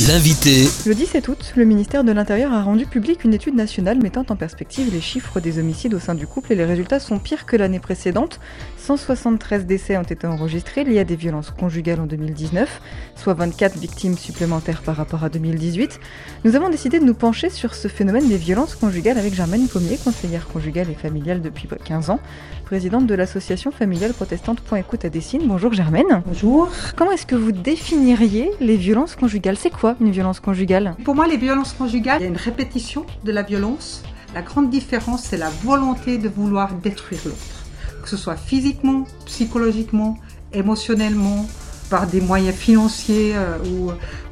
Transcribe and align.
L'invité. 0.00 0.66
Le 0.86 0.92
17 0.92 1.28
août, 1.28 1.52
le 1.54 1.64
ministère 1.64 2.02
de 2.02 2.10
l'Intérieur 2.10 2.52
a 2.52 2.64
rendu 2.64 2.84
public 2.84 3.22
une 3.22 3.32
étude 3.32 3.54
nationale 3.54 4.02
mettant 4.02 4.26
en 4.28 4.34
perspective 4.34 4.92
les 4.92 5.00
chiffres 5.00 5.38
des 5.38 5.60
homicides 5.60 5.94
au 5.94 6.00
sein 6.00 6.16
du 6.16 6.26
couple 6.26 6.52
et 6.52 6.56
les 6.56 6.64
résultats 6.64 6.98
sont 6.98 7.20
pires 7.20 7.46
que 7.46 7.54
l'année 7.54 7.78
précédente. 7.78 8.40
173 8.78 9.66
décès 9.66 9.96
ont 9.96 10.02
été 10.02 10.26
enregistrés 10.26 10.82
liés 10.82 10.98
à 10.98 11.04
des 11.04 11.14
violences 11.14 11.52
conjugales 11.52 12.00
en 12.00 12.06
2019, 12.06 12.82
soit 13.14 13.34
24 13.34 13.78
victimes 13.78 14.18
supplémentaires 14.18 14.82
par 14.82 14.96
rapport 14.96 15.22
à 15.22 15.28
2018. 15.28 16.00
Nous 16.44 16.56
avons 16.56 16.70
décidé 16.70 16.98
de 16.98 17.04
nous 17.04 17.14
pencher 17.14 17.48
sur 17.48 17.76
ce 17.76 17.86
phénomène 17.86 18.28
des 18.28 18.36
violences 18.36 18.74
conjugales 18.74 19.16
avec 19.16 19.32
Germaine 19.32 19.68
Pommier, 19.68 19.96
conseillère 20.02 20.48
conjugale 20.48 20.90
et 20.90 20.94
familiale 20.94 21.40
depuis 21.40 21.68
15 21.68 22.10
ans, 22.10 22.18
présidente 22.64 23.06
de 23.06 23.14
l'association 23.14 23.70
familiale 23.70 24.12
protestante 24.12 24.60
Point 24.60 24.78
Écoute 24.78 25.04
à 25.04 25.08
Dessine. 25.08 25.42
Bonjour 25.46 25.72
Germaine. 25.72 26.22
Bonjour. 26.26 26.68
Comment 26.96 27.12
est-ce 27.12 27.26
que 27.26 27.36
vous 27.36 27.52
définiriez 27.52 28.50
les 28.58 28.76
violences 28.76 29.14
conjugales? 29.14 29.56
C'est 29.56 29.70
quoi 29.70 29.83
une 30.00 30.10
violence 30.10 30.40
conjugale 30.40 30.96
Pour 31.04 31.14
moi, 31.14 31.26
les 31.26 31.36
violences 31.36 31.72
conjugales, 31.72 32.20
il 32.20 32.24
y 32.24 32.26
a 32.26 32.30
une 32.30 32.36
répétition 32.36 33.04
de 33.24 33.32
la 33.32 33.42
violence. 33.42 34.02
La 34.34 34.42
grande 34.42 34.70
différence, 34.70 35.24
c'est 35.24 35.36
la 35.36 35.50
volonté 35.62 36.18
de 36.18 36.28
vouloir 36.28 36.72
détruire 36.74 37.20
l'autre. 37.24 37.64
Que 38.02 38.08
ce 38.08 38.16
soit 38.16 38.36
physiquement, 38.36 39.04
psychologiquement, 39.26 40.18
émotionnellement, 40.52 41.46
par 41.90 42.06
des 42.06 42.20
moyens 42.20 42.54
financiers 42.54 43.32
euh, 43.34 43.58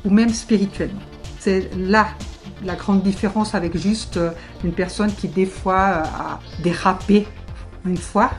ou, 0.05 0.11
même 0.11 0.31
spirituellement. 0.31 1.01
C'est 1.39 1.71
là 1.77 2.09
la 2.65 2.77
grande 2.77 3.03
différence 3.03 3.55
avec 3.55 3.77
juste 3.77 4.17
euh, 4.17 4.31
une 4.65 4.73
personne 4.73 5.13
qui 5.13 5.29
des 5.29 5.47
fois 5.47 5.75
euh, 5.75 6.03
a 6.03 6.41
dérapé 6.63 7.27
une 7.85 7.97
fois. 7.97 8.31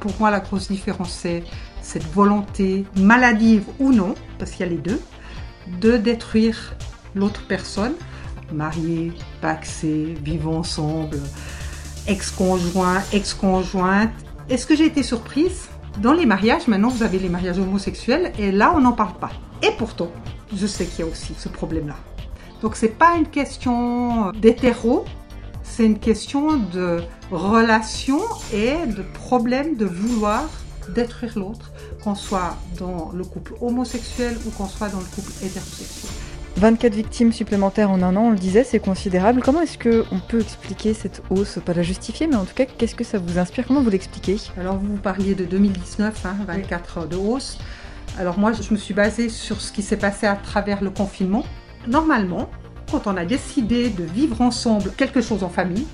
Pour 0.00 0.12
moi, 0.18 0.30
la 0.30 0.40
grosse 0.40 0.68
différence, 0.68 1.12
c'est 1.12 1.42
cette 1.80 2.04
volonté, 2.12 2.84
maladive 2.96 3.64
ou 3.78 3.92
non, 3.92 4.14
parce 4.38 4.50
qu'il 4.52 4.60
y 4.60 4.68
a 4.68 4.72
les 4.72 4.78
deux, 4.78 5.00
de 5.80 5.96
détruire 5.96 6.74
l'autre 7.14 7.42
personne, 7.46 7.94
marié, 8.52 9.12
paxé, 9.40 10.14
vivant 10.22 10.58
ensemble, 10.58 11.18
ex-conjoint, 12.06 13.02
ex-conjointe. 13.12 14.10
Est-ce 14.48 14.66
que 14.66 14.74
j'ai 14.74 14.86
été 14.86 15.02
surprise? 15.02 15.68
Dans 16.00 16.12
les 16.12 16.26
mariages, 16.26 16.68
maintenant 16.68 16.88
vous 16.88 17.02
avez 17.02 17.18
les 17.18 17.28
mariages 17.28 17.58
homosexuels 17.58 18.32
et 18.38 18.52
là 18.52 18.72
on 18.76 18.80
n'en 18.80 18.92
parle 18.92 19.14
pas. 19.18 19.30
Et 19.62 19.70
pourtant, 19.76 20.10
je 20.54 20.66
sais 20.66 20.86
qu'il 20.86 21.04
y 21.04 21.08
a 21.08 21.10
aussi 21.10 21.34
ce 21.36 21.48
problème-là. 21.48 21.96
Donc 22.62 22.76
c'est 22.76 22.88
pas 22.88 23.16
une 23.16 23.26
question 23.26 24.30
d'hétéro, 24.32 25.04
c'est 25.62 25.84
une 25.84 25.98
question 25.98 26.56
de 26.56 27.02
relation 27.30 28.20
et 28.52 28.86
de 28.86 29.02
problème 29.02 29.76
de 29.76 29.84
vouloir 29.84 30.48
détruire 30.94 31.38
l'autre, 31.38 31.72
qu'on 32.08 32.14
soit 32.14 32.56
dans 32.78 33.10
le 33.12 33.22
couple 33.22 33.52
homosexuel 33.60 34.34
ou 34.46 34.50
qu'on 34.50 34.66
soit 34.66 34.88
dans 34.88 34.98
le 34.98 35.04
couple 35.04 35.30
hétérosexuel. 35.44 36.10
24 36.56 36.94
victimes 36.94 37.32
supplémentaires 37.34 37.90
en 37.90 38.00
un 38.02 38.16
an, 38.16 38.22
on 38.22 38.30
le 38.30 38.38
disait, 38.38 38.64
c'est 38.64 38.78
considérable. 38.78 39.42
Comment 39.44 39.60
est-ce 39.60 39.76
qu'on 39.76 40.18
peut 40.18 40.40
expliquer 40.40 40.94
cette 40.94 41.22
hausse? 41.28 41.58
Pas 41.64 41.74
la 41.74 41.82
justifier, 41.82 42.26
mais 42.26 42.36
en 42.36 42.46
tout 42.46 42.54
cas, 42.54 42.64
qu'est-ce 42.64 42.94
que 42.94 43.04
ça 43.04 43.18
vous 43.18 43.38
inspire? 43.38 43.66
Comment 43.66 43.82
vous 43.82 43.90
l'expliquez? 43.90 44.38
Alors, 44.58 44.78
vous 44.78 44.96
parliez 44.96 45.34
de 45.34 45.44
2019, 45.44 46.24
hein, 46.24 46.36
24 46.46 47.06
de 47.06 47.16
hausse. 47.16 47.58
Alors, 48.18 48.38
moi, 48.38 48.52
je 48.52 48.72
me 48.72 48.78
suis 48.78 48.94
basée 48.94 49.28
sur 49.28 49.60
ce 49.60 49.70
qui 49.70 49.82
s'est 49.82 49.98
passé 49.98 50.26
à 50.26 50.34
travers 50.34 50.82
le 50.82 50.88
confinement. 50.88 51.44
Normalement, 51.86 52.48
quand 52.90 53.06
on 53.06 53.18
a 53.18 53.26
décidé 53.26 53.90
de 53.90 54.04
vivre 54.04 54.40
ensemble 54.40 54.92
quelque 54.96 55.20
chose 55.20 55.44
en 55.44 55.50
famille, 55.50 55.86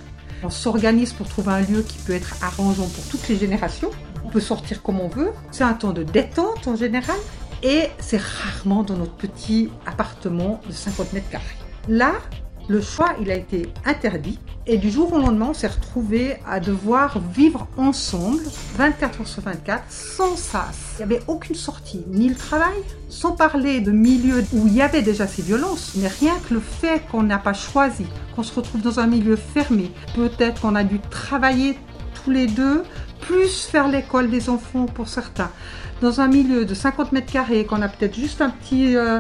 on 0.45 0.51
s'organise 0.51 1.13
pour 1.13 1.29
trouver 1.29 1.51
un 1.51 1.61
lieu 1.63 1.83
qui 1.83 1.99
peut 1.99 2.15
être 2.15 2.37
arrangeant 2.41 2.87
pour 2.87 3.05
toutes 3.11 3.29
les 3.29 3.37
générations. 3.37 3.91
On 4.25 4.31
peut 4.31 4.41
sortir 4.41 4.83
comme 4.83 5.01
on 5.01 5.09
veut. 5.09 5.31
C'est 5.51 5.65
un 5.65 5.75
temps 5.75 5.93
de 5.93 6.03
détente 6.03 6.67
en 6.67 6.77
général. 6.77 7.17
Et 7.63 7.89
c'est 7.99 8.21
rarement 8.21 8.83
dans 8.83 8.97
notre 8.97 9.15
petit 9.15 9.71
appartement 9.87 10.61
de 10.67 10.73
50 10.73 11.13
mètres 11.13 11.31
carrés. 11.31 11.45
Là, 11.89 12.13
le 12.69 12.81
choix, 12.81 13.15
il 13.21 13.31
a 13.31 13.35
été 13.35 13.69
interdit. 13.85 14.39
Et 14.67 14.79
du 14.79 14.91
jour 14.91 15.13
au 15.13 15.19
lendemain, 15.19 15.49
on 15.51 15.55
s'est 15.55 15.67
retrouvé 15.67 16.37
à 16.49 16.59
devoir 16.59 17.19
vivre 17.19 17.69
ensemble 17.77 18.41
24 18.79 19.21
heures 19.21 19.27
sur 19.27 19.43
24 19.43 19.85
sans 19.91 20.37
sas. 20.37 20.95
Il 20.99 21.07
n'y 21.07 21.15
avait 21.15 21.23
aucune 21.27 21.55
sortie, 21.55 22.03
ni 22.09 22.31
le 22.31 22.35
travail, 22.35 22.73
sans 23.11 23.33
parler 23.33 23.81
de 23.81 23.93
milieux 23.93 24.43
où 24.55 24.67
il 24.67 24.75
y 24.75 24.81
avait 24.81 25.03
déjà 25.03 25.27
ces 25.27 25.43
violences. 25.43 25.93
Mais 25.97 26.09
rien 26.09 26.33
que 26.49 26.55
le 26.55 26.61
fait 26.61 27.03
qu'on 27.11 27.23
n'a 27.23 27.39
pas 27.39 27.53
choisi, 27.53 28.07
qu'on 28.35 28.43
se 28.43 28.55
retrouve 28.55 28.81
dans 28.81 28.99
un 29.01 29.07
milieu 29.07 29.37
fermé, 29.37 29.93
peut-être 30.15 30.63
qu'on 30.63 30.75
a 30.75 30.85
dû 30.85 31.01
travailler 31.11 31.79
tous 32.15 32.31
les 32.31 32.47
deux, 32.47 32.85
plus 33.27 33.65
faire 33.65 33.89
l'école 33.89 34.31
des 34.31 34.49
enfants 34.51 34.87
pour 34.87 35.09
certains, 35.09 35.51
dans 36.01 36.21
un 36.21 36.29
milieu 36.29 36.65
de 36.65 36.75
50 36.75 37.13
mètres 37.13 37.33
carrés, 37.33 37.65
qu'on 37.65 37.83
a 37.83 37.89
peut-être 37.89 38.15
juste 38.15 38.41
un 38.41 38.51
petit 38.51 38.97
euh, 38.97 39.19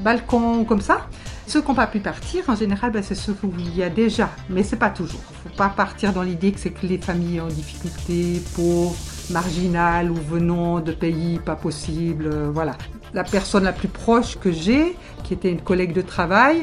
balcon 0.00 0.64
comme 0.64 0.80
ça. 0.80 1.08
Ceux 1.46 1.62
qui 1.62 1.68
n'ont 1.68 1.74
pas 1.74 1.86
pu 1.86 2.00
partir, 2.00 2.44
en 2.48 2.56
général, 2.56 2.90
ben, 2.90 3.02
c'est 3.02 3.14
ceux 3.14 3.34
où 3.42 3.52
il 3.58 3.74
y 3.76 3.82
a 3.82 3.88
déjà, 3.88 4.28
mais 4.50 4.62
c'est 4.62 4.76
pas 4.76 4.90
toujours. 4.90 5.20
Il 5.30 5.48
ne 5.48 5.50
faut 5.50 5.56
pas 5.56 5.68
partir 5.70 6.12
dans 6.12 6.22
l'idée 6.22 6.52
que 6.52 6.60
c'est 6.60 6.70
que 6.70 6.86
les 6.86 6.98
familles 6.98 7.40
en 7.40 7.46
difficulté, 7.46 8.42
pauvres, 8.54 8.96
marginales 9.30 10.10
ou 10.10 10.14
venant 10.14 10.80
de 10.80 10.92
pays 10.92 11.38
pas 11.38 11.56
possibles. 11.56 12.26
Euh, 12.26 12.50
voilà. 12.52 12.76
La 13.14 13.24
personne 13.24 13.64
la 13.64 13.72
plus 13.72 13.88
proche 13.88 14.38
que 14.38 14.52
j'ai, 14.52 14.94
qui 15.24 15.32
était 15.32 15.50
une 15.50 15.62
collègue 15.62 15.94
de 15.94 16.02
travail, 16.02 16.62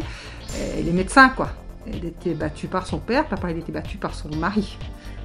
elle 0.78 0.88
est 0.88 0.94
médecin, 0.94 1.30
quoi. 1.30 1.50
Elle 1.88 2.06
était 2.06 2.34
battue 2.34 2.68
par 2.68 2.86
son 2.86 3.00
père, 3.00 3.26
papa 3.26 3.52
il 3.52 3.58
était 3.58 3.72
battu 3.72 3.98
par 3.98 4.14
son 4.14 4.30
mari. 4.36 4.78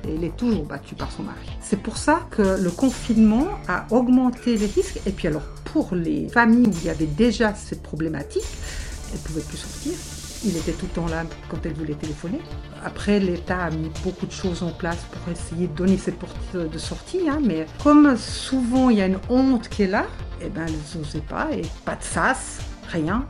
Et 0.07 0.15
elle 0.15 0.25
est 0.25 0.37
toujours 0.37 0.65
battue 0.65 0.95
par 0.95 1.11
son 1.13 1.25
mari. 1.25 1.47
C'est 1.61 1.81
pour 1.81 1.97
ça 1.97 2.27
que 2.31 2.61
le 2.61 2.71
confinement 2.71 3.47
a 3.69 3.87
augmenté 3.91 4.57
les 4.57 4.67
risques. 4.67 5.01
Et 5.07 5.11
puis 5.11 5.29
alors, 5.29 5.43
pour 5.65 5.95
les 5.95 6.29
familles 6.29 6.67
où 6.67 6.73
il 6.83 6.85
y 6.85 6.91
avait 6.91 7.07
déjà 7.07 7.55
cette 7.55 7.83
problématique, 7.83 8.43
elle 9.13 9.19
ne 9.19 9.25
pouvait 9.25 9.43
plus 9.43 9.59
sortir. 9.59 9.93
Il 10.43 10.57
était 10.57 10.73
tout 10.73 10.87
le 10.87 10.93
temps 10.93 11.07
là 11.07 11.25
quand 11.51 11.59
elle 11.67 11.75
voulait 11.75 11.95
téléphoner. 11.95 12.41
Après, 12.83 13.21
l'État 13.21 13.65
a 13.65 13.71
mis 13.71 13.91
beaucoup 14.03 14.25
de 14.25 14.33
choses 14.33 14.63
en 14.63 14.71
place 14.71 15.05
pour 15.11 15.31
essayer 15.31 15.67
de 15.67 15.75
donner 15.75 15.99
cette 15.99 16.19
porte 16.19 16.57
de 16.57 16.79
sortie. 16.79 17.29
Hein, 17.29 17.41
mais 17.45 17.67
comme 17.83 18.17
souvent 18.17 18.89
il 18.89 18.99
y 18.99 19.03
a 19.03 19.07
une 19.07 19.19
honte 19.29 19.69
qui 19.69 19.83
est 19.83 19.87
là, 19.87 20.07
eh 20.41 20.49
ben, 20.49 20.65
elles 20.67 20.99
n'osaient 20.99 21.21
pas 21.21 21.49
et 21.53 21.63
pas 21.85 21.95
de 21.95 22.03
sas, 22.03 22.61
rien. 22.89 23.27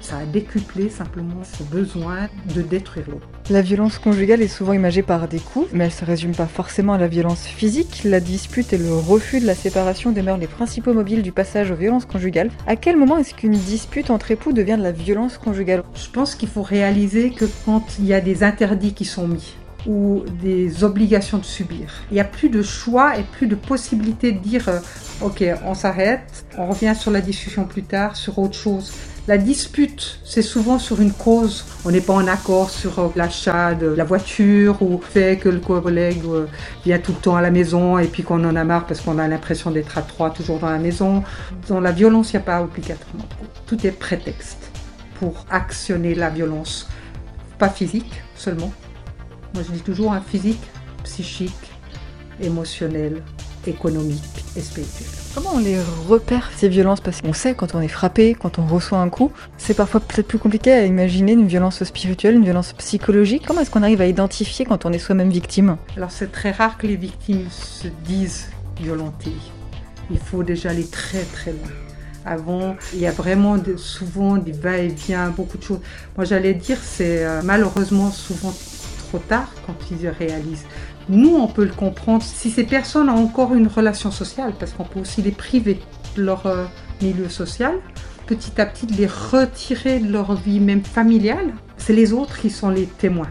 Ça 0.00 0.18
a 0.18 0.24
décuplé 0.24 0.88
simplement 0.88 1.42
ce 1.42 1.64
besoin 1.64 2.28
de 2.54 2.62
détruire 2.62 3.10
l'autre. 3.10 3.26
La 3.48 3.62
violence 3.62 4.00
conjugale 4.00 4.42
est 4.42 4.48
souvent 4.48 4.72
imagée 4.72 5.02
par 5.02 5.28
des 5.28 5.38
coups, 5.38 5.68
mais 5.72 5.84
elle 5.84 5.92
se 5.92 6.04
résume 6.04 6.34
pas 6.34 6.46
forcément 6.46 6.94
à 6.94 6.98
la 6.98 7.06
violence 7.06 7.46
physique. 7.46 8.02
La 8.04 8.18
dispute 8.18 8.72
et 8.72 8.78
le 8.78 8.92
refus 8.92 9.38
de 9.38 9.46
la 9.46 9.54
séparation 9.54 10.10
demeurent 10.10 10.36
les 10.36 10.48
principaux 10.48 10.92
mobiles 10.92 11.22
du 11.22 11.30
passage 11.30 11.70
aux 11.70 11.76
violences 11.76 12.06
conjugales. 12.06 12.50
À 12.66 12.74
quel 12.74 12.96
moment 12.96 13.18
est-ce 13.18 13.34
qu'une 13.34 13.52
dispute 13.52 14.10
entre 14.10 14.32
époux 14.32 14.52
devient 14.52 14.74
de 14.76 14.82
la 14.82 14.90
violence 14.90 15.38
conjugale? 15.38 15.84
Je 15.94 16.10
pense 16.10 16.34
qu'il 16.34 16.48
faut 16.48 16.62
réaliser 16.62 17.30
que 17.30 17.44
quand 17.64 17.84
il 18.00 18.06
y 18.06 18.14
a 18.14 18.20
des 18.20 18.42
interdits 18.42 18.94
qui 18.94 19.04
sont 19.04 19.28
mis, 19.28 19.54
ou 19.86 20.24
des 20.42 20.84
obligations 20.84 21.38
de 21.38 21.44
subir. 21.44 21.88
Il 22.10 22.14
n'y 22.14 22.20
a 22.20 22.24
plus 22.24 22.48
de 22.48 22.62
choix 22.62 23.16
et 23.18 23.22
plus 23.22 23.46
de 23.46 23.54
possibilité 23.54 24.32
de 24.32 24.38
dire 24.38 24.68
euh, 24.68 24.78
ok 25.22 25.44
on 25.64 25.74
s'arrête, 25.74 26.44
on 26.58 26.66
revient 26.66 26.94
sur 26.98 27.10
la 27.10 27.20
discussion 27.20 27.64
plus 27.64 27.82
tard, 27.82 28.16
sur 28.16 28.38
autre 28.38 28.56
chose. 28.56 28.92
La 29.28 29.38
dispute, 29.38 30.20
c'est 30.24 30.40
souvent 30.42 30.78
sur 30.78 31.00
une 31.00 31.12
cause. 31.12 31.64
On 31.84 31.90
n'est 31.90 32.00
pas 32.00 32.12
en 32.12 32.28
accord 32.28 32.70
sur 32.70 33.00
euh, 33.00 33.08
l'achat 33.16 33.74
de 33.74 33.88
la 33.88 34.04
voiture 34.04 34.80
ou 34.82 35.00
fait 35.00 35.36
que 35.36 35.48
le 35.48 35.58
collègue 35.58 36.22
euh, 36.26 36.46
vient 36.84 37.00
tout 37.00 37.10
le 37.10 37.18
temps 37.18 37.34
à 37.34 37.42
la 37.42 37.50
maison 37.50 37.98
et 37.98 38.06
puis 38.06 38.22
qu'on 38.22 38.44
en 38.44 38.54
a 38.54 38.62
marre 38.62 38.86
parce 38.86 39.00
qu'on 39.00 39.18
a 39.18 39.26
l'impression 39.26 39.72
d'être 39.72 39.98
à 39.98 40.02
trois 40.02 40.30
toujours 40.30 40.60
dans 40.60 40.70
la 40.70 40.78
maison. 40.78 41.24
Dans 41.68 41.80
la 41.80 41.90
violence, 41.90 42.32
il 42.32 42.36
n'y 42.36 42.42
a 42.42 42.46
pas 42.46 42.62
obligatoirement. 42.62 43.24
Tout 43.66 43.84
est 43.84 43.90
prétexte 43.90 44.70
pour 45.18 45.44
actionner 45.50 46.14
la 46.14 46.30
violence. 46.30 46.88
Pas 47.58 47.68
physique 47.68 48.22
seulement. 48.36 48.70
Moi 49.56 49.64
je 49.66 49.72
dis 49.72 49.80
toujours 49.80 50.12
un 50.12 50.20
physique, 50.20 50.60
psychique, 51.02 51.50
émotionnel, 52.42 53.22
économique 53.66 54.44
et 54.54 54.60
spirituel. 54.60 55.08
Comment 55.34 55.52
on 55.54 55.58
les 55.60 55.78
repère 56.06 56.50
ces 56.54 56.68
violences? 56.68 57.00
Parce 57.00 57.22
qu'on 57.22 57.32
sait 57.32 57.54
quand 57.54 57.74
on 57.74 57.80
est 57.80 57.88
frappé, 57.88 58.34
quand 58.34 58.58
on 58.58 58.66
reçoit 58.66 58.98
un 58.98 59.08
coup, 59.08 59.32
c'est 59.56 59.72
parfois 59.72 60.00
peut-être 60.00 60.28
plus 60.28 60.38
compliqué 60.38 60.72
à 60.72 60.84
imaginer 60.84 61.32
une 61.32 61.46
violence 61.46 61.82
spirituelle, 61.84 62.34
une 62.34 62.44
violence 62.44 62.74
psychologique. 62.74 63.44
Comment 63.46 63.62
est-ce 63.62 63.70
qu'on 63.70 63.82
arrive 63.82 64.02
à 64.02 64.06
identifier 64.06 64.66
quand 64.66 64.84
on 64.84 64.92
est 64.92 64.98
soi-même 64.98 65.30
victime? 65.30 65.78
Alors 65.96 66.10
c'est 66.10 66.30
très 66.30 66.50
rare 66.50 66.76
que 66.76 66.86
les 66.86 66.96
victimes 66.96 67.46
se 67.48 67.88
disent 68.04 68.48
violentées. 68.78 69.32
Il 70.10 70.18
faut 70.18 70.42
déjà 70.42 70.68
aller 70.68 70.86
très 70.86 71.22
très 71.22 71.52
loin. 71.52 71.70
Avant, 72.26 72.76
il 72.92 73.00
y 73.00 73.06
a 73.06 73.12
vraiment 73.12 73.56
de, 73.56 73.78
souvent 73.78 74.36
des 74.36 74.52
va-et-vient, 74.52 75.30
beaucoup 75.30 75.56
de 75.56 75.62
choses. 75.62 75.80
Moi 76.14 76.26
j'allais 76.26 76.52
dire, 76.52 76.76
c'est 76.82 77.24
euh, 77.24 77.40
malheureusement 77.42 78.10
souvent 78.10 78.52
trop 79.06 79.18
tard 79.18 79.48
quand 79.66 79.76
ils 79.90 80.08
réalisent. 80.08 80.66
Nous, 81.08 81.34
on 81.34 81.46
peut 81.46 81.64
le 81.64 81.72
comprendre 81.72 82.22
si 82.22 82.50
ces 82.50 82.64
personnes 82.64 83.08
ont 83.08 83.22
encore 83.24 83.54
une 83.54 83.68
relation 83.68 84.10
sociale, 84.10 84.52
parce 84.58 84.72
qu'on 84.72 84.84
peut 84.84 85.00
aussi 85.00 85.22
les 85.22 85.30
priver 85.30 85.80
de 86.16 86.22
leur 86.22 86.46
euh, 86.46 86.64
milieu 87.00 87.28
social, 87.28 87.74
petit 88.26 88.60
à 88.60 88.66
petit 88.66 88.86
les 88.86 89.06
retirer 89.06 90.00
de 90.00 90.12
leur 90.12 90.34
vie 90.34 90.60
même 90.60 90.84
familiale. 90.84 91.54
C'est 91.76 91.92
les 91.92 92.12
autres 92.12 92.38
qui 92.38 92.50
sont 92.50 92.70
les 92.70 92.86
témoins. 92.86 93.30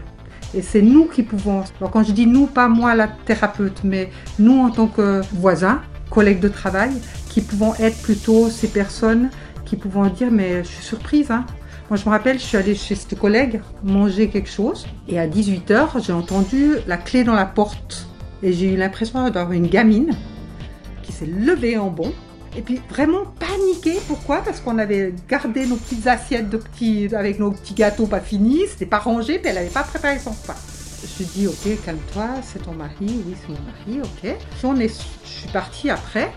Et 0.54 0.62
c'est 0.62 0.82
nous 0.82 1.06
qui 1.06 1.22
pouvons, 1.22 1.64
quand 1.92 2.02
je 2.02 2.12
dis 2.12 2.26
nous, 2.26 2.46
pas 2.46 2.68
moi 2.68 2.94
la 2.94 3.08
thérapeute, 3.08 3.80
mais 3.84 4.10
nous 4.38 4.58
en 4.58 4.70
tant 4.70 4.86
que 4.86 5.20
voisins, 5.34 5.82
collègues 6.08 6.40
de 6.40 6.48
travail, 6.48 6.92
qui 7.28 7.40
pouvons 7.42 7.74
être 7.74 8.00
plutôt 8.02 8.48
ces 8.48 8.68
personnes 8.68 9.28
qui 9.66 9.76
pouvons 9.76 10.06
dire 10.06 10.30
mais 10.30 10.64
je 10.64 10.68
suis 10.68 10.84
surprise. 10.84 11.30
Hein. 11.30 11.44
Moi 11.88 11.96
je 11.96 12.04
me 12.04 12.10
rappelle, 12.10 12.38
je 12.40 12.44
suis 12.44 12.56
allée 12.56 12.74
chez 12.74 12.96
ce 12.96 13.14
collègue 13.14 13.60
manger 13.84 14.28
quelque 14.28 14.50
chose 14.50 14.86
et 15.08 15.20
à 15.20 15.28
18h 15.28 16.04
j'ai 16.04 16.12
entendu 16.12 16.74
la 16.88 16.96
clé 16.96 17.22
dans 17.22 17.34
la 17.34 17.46
porte 17.46 18.08
et 18.42 18.52
j'ai 18.52 18.72
eu 18.72 18.76
l'impression 18.76 19.22
d'avoir 19.22 19.52
une 19.52 19.68
gamine 19.68 20.12
qui 21.04 21.12
s'est 21.12 21.26
levée 21.26 21.78
en 21.78 21.88
bond 21.88 22.12
et 22.56 22.62
puis 22.62 22.80
vraiment 22.88 23.24
paniquée. 23.38 24.00
Pourquoi? 24.08 24.38
Parce 24.38 24.60
qu'on 24.60 24.78
avait 24.78 25.14
gardé 25.28 25.66
nos 25.66 25.76
petites 25.76 26.06
assiettes 26.08 26.50
de 26.50 26.56
petits, 26.56 27.14
avec 27.14 27.38
nos 27.38 27.52
petits 27.52 27.74
gâteaux 27.74 28.06
pas 28.06 28.20
finis, 28.20 28.62
c'était 28.68 28.86
pas 28.86 28.98
rangé, 28.98 29.38
puis 29.38 29.50
elle 29.50 29.56
n'avait 29.56 29.68
pas 29.68 29.84
préparé 29.84 30.18
son 30.18 30.30
repas. 30.30 30.56
Je 31.18 31.22
dis 31.22 31.46
ok, 31.46 31.84
calme-toi, 31.84 32.28
c'est 32.42 32.64
ton 32.64 32.72
mari, 32.72 32.94
oui 33.00 33.34
c'est 33.40 33.48
mon 33.48 33.94
mari, 33.94 34.08
ok. 34.24 34.36
Je 34.64 35.30
suis 35.30 35.48
partie 35.48 35.90
après 35.90 36.32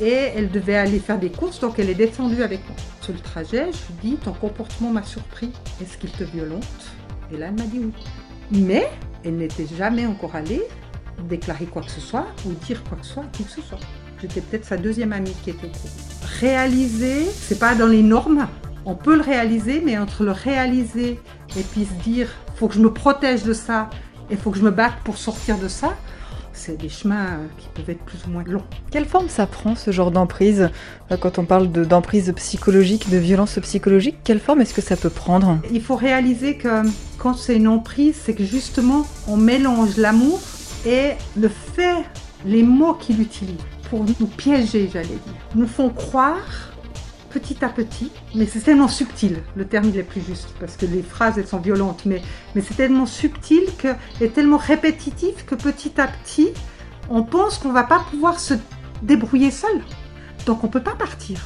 et 0.00 0.32
elle 0.36 0.50
devait 0.50 0.76
aller 0.76 0.98
faire 0.98 1.18
des 1.18 1.30
courses, 1.30 1.60
donc 1.60 1.78
elle 1.78 1.90
est 1.90 1.94
descendue 1.94 2.42
avec 2.42 2.66
moi. 2.68 2.76
Sur 3.00 3.12
le 3.12 3.20
trajet, 3.20 3.70
je 3.72 4.08
lui 4.08 4.10
dis 4.10 4.16
ton 4.16 4.32
comportement 4.32 4.90
m'a 4.90 5.02
surpris, 5.02 5.52
est-ce 5.80 5.96
qu'il 5.98 6.10
te 6.10 6.24
violente? 6.24 6.64
Et 7.32 7.36
là 7.36 7.46
elle 7.48 7.54
m'a 7.54 7.64
dit 7.64 7.80
oui. 7.80 7.92
Mais 8.50 8.88
elle 9.24 9.36
n'était 9.36 9.66
jamais 9.66 10.06
encore 10.06 10.34
allée 10.34 10.62
déclarer 11.28 11.66
quoi 11.66 11.82
que 11.82 11.90
ce 11.90 12.00
soit 12.00 12.26
ou 12.44 12.52
dire 12.66 12.82
quoi 12.84 12.98
que 12.98 13.06
ce 13.06 13.14
soit 13.14 13.24
qui 13.32 13.44
que 13.44 13.50
ce 13.50 13.62
soit. 13.62 13.78
J'étais 14.20 14.40
peut-être 14.40 14.64
sa 14.64 14.76
deuxième 14.76 15.12
amie 15.12 15.34
qui 15.42 15.50
était 15.50 15.66
au 15.66 15.70
courant. 15.70 16.28
Réaliser, 16.40 17.24
c'est 17.24 17.58
pas 17.58 17.74
dans 17.74 17.86
les 17.86 18.02
normes. 18.02 18.46
On 18.86 18.94
peut 18.94 19.16
le 19.16 19.22
réaliser, 19.22 19.80
mais 19.84 19.98
entre 19.98 20.24
le 20.24 20.30
réaliser 20.32 21.20
et 21.56 21.62
puis 21.62 21.84
se 21.84 22.02
dire, 22.02 22.28
faut 22.56 22.68
que 22.68 22.74
je 22.74 22.80
me 22.80 22.92
protège 22.92 23.42
de 23.42 23.52
ça 23.52 23.90
et 24.30 24.36
faut 24.36 24.50
que 24.50 24.58
je 24.58 24.64
me 24.64 24.70
batte 24.70 24.94
pour 25.04 25.16
sortir 25.16 25.58
de 25.58 25.68
ça, 25.68 25.96
c'est 26.54 26.78
des 26.78 26.88
chemins 26.88 27.40
qui 27.58 27.68
peuvent 27.74 27.90
être 27.90 28.04
plus 28.04 28.18
ou 28.26 28.30
moins 28.30 28.44
longs. 28.44 28.62
Quelle 28.90 29.04
forme 29.04 29.28
ça 29.28 29.46
prend 29.46 29.74
ce 29.74 29.90
genre 29.90 30.10
d'emprise 30.10 30.70
euh, 31.10 31.16
Quand 31.16 31.38
on 31.38 31.44
parle 31.44 31.70
d'emprise 31.70 32.32
psychologique, 32.36 33.10
de 33.10 33.18
violence 33.18 33.58
psychologique, 33.60 34.16
quelle 34.24 34.40
forme 34.40 34.60
est-ce 34.60 34.74
que 34.74 34.80
ça 34.80 34.96
peut 34.96 35.10
prendre? 35.10 35.58
Il 35.72 35.82
faut 35.82 35.96
réaliser 35.96 36.56
que 36.56 36.82
quand 37.18 37.34
c'est 37.34 37.56
une 37.56 37.68
emprise, 37.68 38.16
c'est 38.24 38.34
que 38.34 38.44
justement 38.44 39.06
on 39.28 39.36
mélange 39.36 39.96
l'amour 39.96 40.40
et 40.86 41.12
le 41.36 41.48
fait, 41.48 42.04
les 42.46 42.62
mots 42.62 42.94
qu'il 42.94 43.20
utilise 43.20 43.56
pour 43.90 44.04
nous 44.04 44.26
piéger, 44.26 44.88
j'allais 44.92 45.08
dire, 45.08 45.34
nous 45.54 45.66
font 45.66 45.90
croire 45.90 46.73
petit 47.34 47.64
à 47.64 47.68
petit, 47.68 48.12
mais 48.36 48.46
c'est 48.46 48.60
tellement 48.60 48.86
subtil, 48.86 49.42
le 49.56 49.64
terme 49.64 49.86
il 49.88 49.98
est 49.98 50.04
plus 50.04 50.20
juste, 50.20 50.54
parce 50.60 50.76
que 50.76 50.86
les 50.86 51.02
phrases 51.02 51.36
elles 51.36 51.48
sont 51.48 51.58
violentes, 51.58 52.02
mais, 52.06 52.22
mais 52.54 52.62
c'est 52.62 52.74
tellement 52.74 53.06
subtil 53.06 53.64
que, 53.76 53.88
et 54.20 54.28
tellement 54.28 54.56
répétitif 54.56 55.44
que 55.44 55.56
petit 55.56 56.00
à 56.00 56.06
petit, 56.06 56.50
on 57.10 57.24
pense 57.24 57.58
qu'on 57.58 57.72
va 57.72 57.82
pas 57.82 58.04
pouvoir 58.08 58.38
se 58.38 58.54
débrouiller 59.02 59.50
seul. 59.50 59.82
Donc 60.46 60.62
on 60.62 60.68
peut 60.68 60.82
pas 60.82 60.94
partir. 60.94 61.40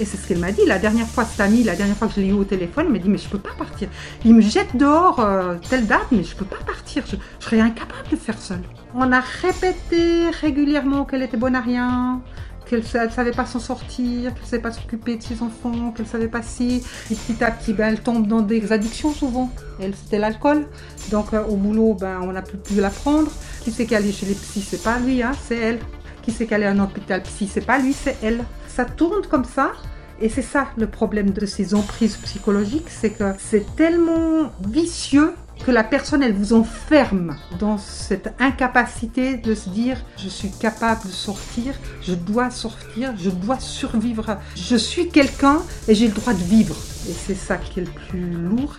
Et 0.00 0.04
c'est 0.04 0.16
ce 0.16 0.26
qu'elle 0.26 0.38
m'a 0.38 0.52
dit 0.52 0.66
la 0.66 0.78
dernière 0.78 1.06
fois, 1.06 1.24
cet 1.24 1.40
ami, 1.40 1.62
la 1.62 1.76
dernière 1.76 1.96
fois 1.96 2.08
que 2.08 2.14
je 2.14 2.20
l'ai 2.20 2.28
eu 2.28 2.32
au 2.32 2.44
téléphone, 2.44 2.86
il 2.88 2.92
m'a 2.92 2.98
dit 2.98 3.08
mais 3.08 3.18
je 3.18 3.28
peux 3.28 3.38
pas 3.38 3.54
partir. 3.56 3.88
Il 4.24 4.34
me 4.34 4.40
jette 4.40 4.76
dehors 4.76 5.20
euh, 5.20 5.56
telle 5.70 5.86
date, 5.86 6.06
mais 6.10 6.24
je 6.24 6.34
peux 6.34 6.44
pas 6.44 6.62
partir. 6.66 7.04
Je, 7.06 7.16
je 7.38 7.44
serais 7.44 7.60
incapable 7.60 8.08
de 8.10 8.16
faire 8.16 8.38
seul. 8.38 8.60
On 8.94 9.12
a 9.12 9.20
répété 9.20 10.30
régulièrement 10.40 11.04
qu'elle 11.04 11.22
était 11.22 11.36
bonne 11.36 11.54
à 11.54 11.60
rien, 11.60 12.22
qu'elle 12.68 12.80
ne 12.80 13.10
savait 13.10 13.32
pas 13.32 13.46
s'en 13.46 13.58
sortir, 13.58 14.32
qu'elle 14.34 14.42
ne 14.42 14.46
savait 14.46 14.62
pas 14.62 14.72
s'occuper 14.72 15.16
de 15.16 15.22
ses 15.22 15.42
enfants, 15.42 15.92
qu'elle 15.92 16.06
ne 16.06 16.10
savait 16.10 16.28
pas 16.28 16.42
si. 16.42 16.82
Et 17.10 17.14
petit 17.14 17.42
à 17.42 17.50
petit, 17.50 17.72
ben, 17.72 17.88
elle 17.88 18.00
tombe 18.00 18.26
dans 18.26 18.42
des 18.42 18.72
addictions 18.72 19.12
souvent. 19.12 19.50
Elle, 19.80 19.94
c'était 19.94 20.18
l'alcool. 20.18 20.66
Donc 21.10 21.32
euh, 21.32 21.44
au 21.44 21.56
boulot, 21.56 21.94
ben, 21.94 22.20
on 22.22 22.32
n'a 22.32 22.42
plus 22.42 22.58
pu 22.58 22.74
la 22.74 22.90
prendre. 22.90 23.30
Qui 23.62 23.72
c'est 23.72 23.90
est 23.90 24.12
chez 24.12 24.26
les 24.26 24.34
psys 24.34 24.62
C'est 24.62 24.82
pas 24.82 24.98
lui, 24.98 25.22
hein, 25.22 25.32
c'est 25.46 25.56
elle. 25.56 25.78
Qui 26.22 26.30
c'est 26.30 26.46
qu'elle 26.46 26.62
est 26.62 26.68
en 26.68 26.78
hôpital 26.78 27.22
psy 27.22 27.50
C'est 27.52 27.64
pas 27.64 27.78
lui, 27.78 27.92
c'est 27.92 28.16
elle. 28.22 28.44
Ça 28.68 28.84
tourne 28.84 29.26
comme 29.26 29.44
ça. 29.44 29.72
Et 30.20 30.28
c'est 30.28 30.42
ça 30.42 30.66
le 30.76 30.88
problème 30.88 31.30
de 31.30 31.46
ces 31.46 31.74
emprises 31.74 32.16
psychologiques, 32.16 32.88
c'est 32.88 33.10
que 33.10 33.34
c'est 33.38 33.64
tellement 33.76 34.52
vicieux 34.68 35.32
que 35.64 35.70
la 35.70 35.84
personne, 35.84 36.22
elle 36.22 36.34
vous 36.34 36.52
enferme 36.52 37.36
dans 37.58 37.78
cette 37.78 38.34
incapacité 38.38 39.36
de 39.36 39.54
se 39.54 39.68
dire, 39.68 39.98
je 40.16 40.28
suis 40.28 40.50
capable 40.50 41.02
de 41.06 41.12
sortir, 41.12 41.74
je 42.02 42.14
dois 42.14 42.50
sortir, 42.50 43.14
je 43.18 43.30
dois 43.30 43.58
survivre, 43.58 44.38
je 44.56 44.76
suis 44.76 45.08
quelqu'un 45.08 45.58
et 45.88 45.94
j'ai 45.94 46.06
le 46.06 46.14
droit 46.14 46.32
de 46.32 46.42
vivre. 46.42 46.76
Et 47.08 47.12
c'est 47.12 47.34
ça 47.34 47.56
qui 47.56 47.80
est 47.80 47.84
le 47.84 47.90
plus 48.08 48.30
lourd. 48.30 48.76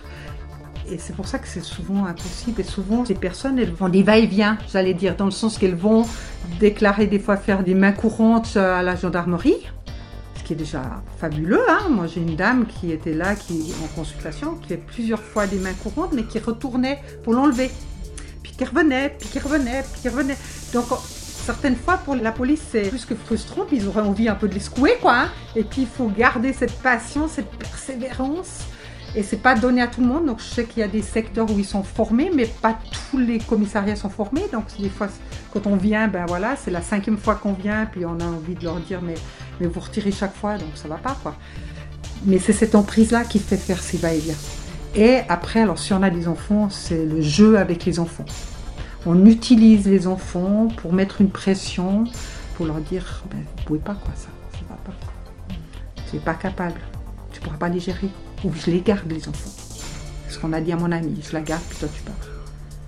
Et 0.90 0.98
c'est 0.98 1.14
pour 1.14 1.28
ça 1.28 1.38
que 1.38 1.46
c'est 1.46 1.62
souvent 1.62 2.06
impossible. 2.06 2.60
Et 2.60 2.64
souvent, 2.64 3.04
ces 3.04 3.14
personnes, 3.14 3.58
elles 3.58 3.72
vont 3.72 3.88
des 3.88 4.02
va-et-vient, 4.02 4.58
j'allais 4.72 4.94
dire, 4.94 5.14
dans 5.14 5.26
le 5.26 5.30
sens 5.30 5.58
qu'elles 5.58 5.76
vont 5.76 6.04
déclarer 6.58 7.06
des 7.06 7.20
fois 7.20 7.36
faire 7.36 7.62
des 7.62 7.74
mains 7.74 7.92
courantes 7.92 8.56
à 8.56 8.82
la 8.82 8.96
gendarmerie 8.96 9.68
qui 10.50 10.56
déjà 10.56 10.82
fabuleux. 11.18 11.62
Hein. 11.68 11.88
Moi, 11.90 12.06
j'ai 12.06 12.20
une 12.20 12.34
dame 12.34 12.66
qui 12.66 12.90
était 12.90 13.14
là, 13.14 13.36
qui 13.36 13.72
en 13.84 13.86
consultation, 13.94 14.56
qui 14.56 14.68
fait 14.68 14.76
plusieurs 14.76 15.22
fois 15.22 15.46
des 15.46 15.58
mains 15.58 15.74
courantes, 15.74 16.12
mais 16.12 16.24
qui 16.24 16.40
retournait 16.40 17.00
pour 17.22 17.34
l'enlever. 17.34 17.70
Puis 18.42 18.52
qui 18.52 18.64
revenait, 18.64 19.14
puis 19.16 19.28
qui 19.28 19.38
revenait, 19.38 19.84
puis 19.92 20.02
qui 20.02 20.08
revenait. 20.08 20.36
Donc, 20.72 20.86
certaines 20.98 21.76
fois, 21.76 21.98
pour 21.98 22.16
la 22.16 22.32
police, 22.32 22.62
c'est 22.70 22.88
plus 22.88 23.04
que 23.04 23.14
frustrant, 23.14 23.64
ils 23.70 23.86
auraient 23.86 24.02
envie 24.02 24.28
un 24.28 24.34
peu 24.34 24.48
de 24.48 24.54
les 24.54 24.60
secouer, 24.60 24.96
quoi. 25.00 25.20
Hein. 25.20 25.28
Et 25.54 25.62
puis, 25.62 25.82
il 25.82 25.88
faut 25.88 26.08
garder 26.08 26.52
cette 26.52 26.74
patience, 26.82 27.32
cette 27.32 27.50
persévérance. 27.50 28.64
Et 29.14 29.22
c'est 29.22 29.38
pas 29.42 29.54
donné 29.54 29.82
à 29.82 29.86
tout 29.86 30.00
le 30.00 30.06
monde. 30.06 30.26
Donc, 30.26 30.40
je 30.40 30.44
sais 30.44 30.64
qu'il 30.64 30.80
y 30.80 30.84
a 30.84 30.88
des 30.88 31.02
secteurs 31.02 31.50
où 31.50 31.58
ils 31.58 31.64
sont 31.64 31.82
formés, 31.82 32.30
mais 32.34 32.46
pas 32.46 32.78
tous 33.10 33.18
les 33.18 33.38
commissariats 33.38 33.96
sont 33.96 34.10
formés. 34.10 34.46
Donc, 34.52 34.64
des 34.80 34.88
fois, 34.88 35.08
quand 35.52 35.66
on 35.66 35.76
vient, 35.76 36.08
ben 36.08 36.26
voilà, 36.26 36.56
c'est 36.56 36.70
la 36.70 36.82
cinquième 36.82 37.18
fois 37.18 37.36
qu'on 37.36 37.52
vient, 37.52 37.86
puis 37.86 38.04
on 38.04 38.18
a 38.20 38.24
envie 38.24 38.54
de 38.54 38.64
leur 38.64 38.76
dire, 38.76 39.00
mais, 39.02 39.14
mais 39.60 39.66
vous 39.66 39.80
retirez 39.80 40.10
chaque 40.10 40.34
fois, 40.34 40.58
donc 40.58 40.70
ça 40.74 40.88
va 40.88 40.96
pas, 40.96 41.16
quoi. 41.22 41.36
Mais 42.24 42.38
c'est 42.38 42.52
cette 42.52 42.74
emprise-là 42.74 43.24
qui 43.24 43.38
fait 43.38 43.56
faire 43.56 43.80
ces 43.80 43.96
va-et-vient. 43.96 44.34
Et 44.94 45.18
après, 45.28 45.60
alors, 45.60 45.78
si 45.78 45.92
on 45.92 46.02
a 46.02 46.10
des 46.10 46.26
enfants, 46.28 46.68
c'est 46.68 47.04
le 47.04 47.20
jeu 47.20 47.58
avec 47.58 47.84
les 47.84 48.00
enfants. 48.00 48.24
On 49.06 49.24
utilise 49.26 49.86
les 49.86 50.06
enfants 50.06 50.68
pour 50.76 50.92
mettre 50.92 51.20
une 51.20 51.30
pression, 51.30 52.04
pour 52.56 52.66
leur 52.66 52.76
dire, 52.76 53.22
ben, 53.30 53.38
vous 53.38 53.64
pouvez 53.64 53.78
pas, 53.78 53.94
quoi, 53.94 54.12
ça, 54.14 54.28
ça 54.52 54.58
va 54.68 54.76
pas. 54.76 54.92
Tu 56.10 56.16
n'es 56.16 56.22
pas 56.22 56.34
capable. 56.34 56.80
Tu 57.32 57.40
pourras 57.40 57.56
pas 57.56 57.68
les 57.68 57.80
gérer. 57.80 58.08
Ou 58.44 58.52
je 58.52 58.70
les 58.70 58.80
garde, 58.80 59.10
les 59.10 59.28
enfants. 59.28 59.50
Ce 60.28 60.38
qu'on 60.38 60.52
a 60.52 60.60
dit 60.60 60.72
à 60.72 60.76
mon 60.76 60.90
ami. 60.90 61.20
Je 61.22 61.32
la 61.32 61.40
garde, 61.40 61.62
puis 61.68 61.78
toi, 61.78 61.88
tu 61.94 62.02
pars. 62.02 62.39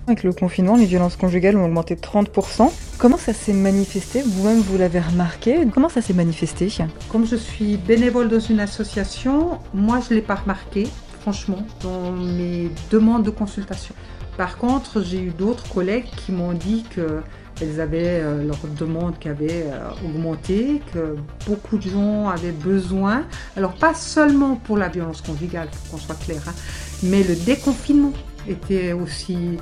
Avec 0.05 0.23
le 0.23 0.33
confinement, 0.33 0.75
les 0.75 0.85
violences 0.85 1.15
conjugales 1.15 1.55
ont 1.55 1.63
augmenté 1.63 1.95
de 1.95 2.01
30%. 2.01 2.69
Comment 2.97 3.17
ça 3.17 3.31
s'est 3.31 3.53
manifesté? 3.53 4.21
Vous-même, 4.21 4.59
vous, 4.59 4.77
l'avez 4.77 4.99
remarqué. 4.99 5.65
Comment 5.73 5.87
ça 5.87 6.01
s'est 6.01 6.13
manifesté? 6.13 6.67
Comme 7.09 7.25
je 7.25 7.37
suis 7.37 7.77
bénévole 7.77 8.27
dans 8.27 8.39
une 8.39 8.59
association, 8.59 9.59
moi, 9.73 10.01
je 10.01 10.13
ne 10.13 10.19
l'ai 10.19 10.25
pas 10.25 10.35
remarqué, 10.35 10.89
franchement, 11.21 11.65
dans 11.81 12.11
mes 12.11 12.69
demandes 12.91 13.23
de 13.23 13.29
consultation. 13.29 13.95
Par 14.35 14.57
contre, 14.57 15.01
j'ai 15.03 15.21
eu 15.21 15.29
d'autres 15.29 15.71
collègues 15.73 16.09
qui 16.17 16.33
m'ont 16.33 16.53
dit 16.53 16.83
que 16.93 17.21
elles 17.61 17.79
avaient 17.79 18.19
euh, 18.19 18.43
leur 18.43 18.57
demande 18.77 19.17
qui 19.19 19.29
avait 19.29 19.67
euh, 19.67 19.89
augmenté, 20.03 20.81
que 20.91 21.15
beaucoup 21.45 21.77
de 21.77 21.87
gens 21.87 22.27
avaient 22.27 22.51
besoin, 22.51 23.23
alors 23.55 23.73
pas 23.73 23.93
seulement 23.93 24.55
pour 24.55 24.75
la 24.75 24.89
violence 24.89 25.21
conjugale, 25.21 25.67
pour 25.69 25.91
qu'on 25.91 26.05
soit 26.05 26.19
clair, 26.19 26.41
hein, 26.47 26.53
mais 27.03 27.23
le 27.23 27.35
déconfinement 27.35 28.11
était 28.47 28.93
aussi 28.93 29.59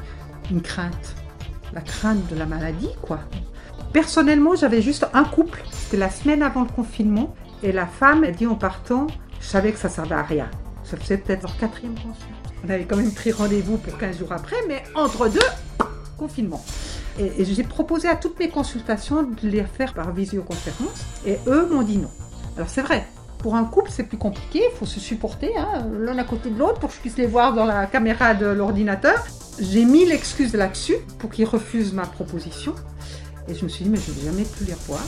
une 0.52 0.62
crainte, 0.62 1.16
la 1.74 1.82
crainte 1.82 2.28
de 2.30 2.36
la 2.36 2.46
maladie, 2.46 2.90
quoi. 3.02 3.20
Personnellement, 3.94 4.56
j'avais 4.56 4.82
juste 4.82 5.08
un 5.14 5.24
couple, 5.24 5.64
c'était 5.72 5.98
la 5.98 6.10
semaine 6.10 6.44
avant 6.44 6.62
le 6.62 6.70
confinement, 6.70 7.34
et 7.64 7.72
la 7.72 7.88
femme 7.88 8.26
dit 8.32 8.48
en 8.48 8.56
partant, 8.56 9.08
je 9.40 9.48
savais 9.48 9.72
que 9.72 9.80
ça 9.80 9.90
servait 9.90 10.16
à 10.16 10.24
rien. 10.24 10.50
Ça 10.84 10.98
faisait 10.98 11.18
peut-être 11.18 11.44
leur 11.44 11.58
quatrième 11.58 11.96
consulte. 11.96 12.36
On 12.66 12.70
avait 12.70 12.84
quand 12.86 12.98
même 12.98 13.12
pris 13.12 13.32
rendez-vous 13.32 13.78
pour 13.78 13.98
15 13.98 14.20
jours 14.20 14.32
après, 14.32 14.58
mais 14.68 14.84
entre 14.96 15.30
deux, 15.30 15.40
confinement. 16.18 16.64
Et, 17.20 17.44
j'ai 17.44 17.64
proposé 17.64 18.08
à 18.08 18.16
toutes 18.16 18.40
mes 18.40 18.50
consultations 18.50 19.24
de 19.24 19.48
les 19.48 19.64
faire 19.64 19.94
par 19.94 20.12
visioconférence. 20.14 21.06
Et 21.26 21.38
eux 21.48 21.68
m'ont 21.70 21.82
dit 21.82 21.98
non. 21.98 22.10
Alors 22.56 22.70
c'est 22.70 22.82
vrai, 22.82 23.06
pour 23.40 23.56
un 23.56 23.66
couple, 23.66 23.90
c'est 23.92 24.04
plus 24.04 24.18
compliqué, 24.18 24.62
il 24.72 24.78
faut 24.78 24.86
se 24.86 25.00
supporter 25.00 25.58
hein, 25.58 25.88
l'un 26.00 26.18
à 26.18 26.24
côté 26.24 26.50
de 26.50 26.60
l'autre 26.60 26.80
pour 26.80 26.90
que 26.90 26.96
je 26.96 27.02
puisse 27.02 27.18
les 27.18 27.26
voir 27.26 27.54
dans 27.54 27.66
la 27.66 27.86
caméra 27.88 28.34
de 28.34 28.46
l'ordinateur. 28.46 29.26
J'ai 29.62 29.86
mis 29.86 30.06
l'excuse 30.06 30.56
là-dessus 30.56 30.96
pour 31.20 31.30
qu'ils 31.30 31.46
refusent 31.46 31.94
ma 31.94 32.08
proposition. 32.08 32.74
Et 33.48 33.54
je 33.54 33.64
me 33.64 33.70
suis 33.70 33.84
dit, 33.84 33.92
mais 33.92 34.00
je 34.00 34.10
ne 34.10 34.16
vais 34.16 34.26
jamais 34.26 34.44
plus 34.44 34.66
les 34.66 34.74
revoir. 34.74 35.04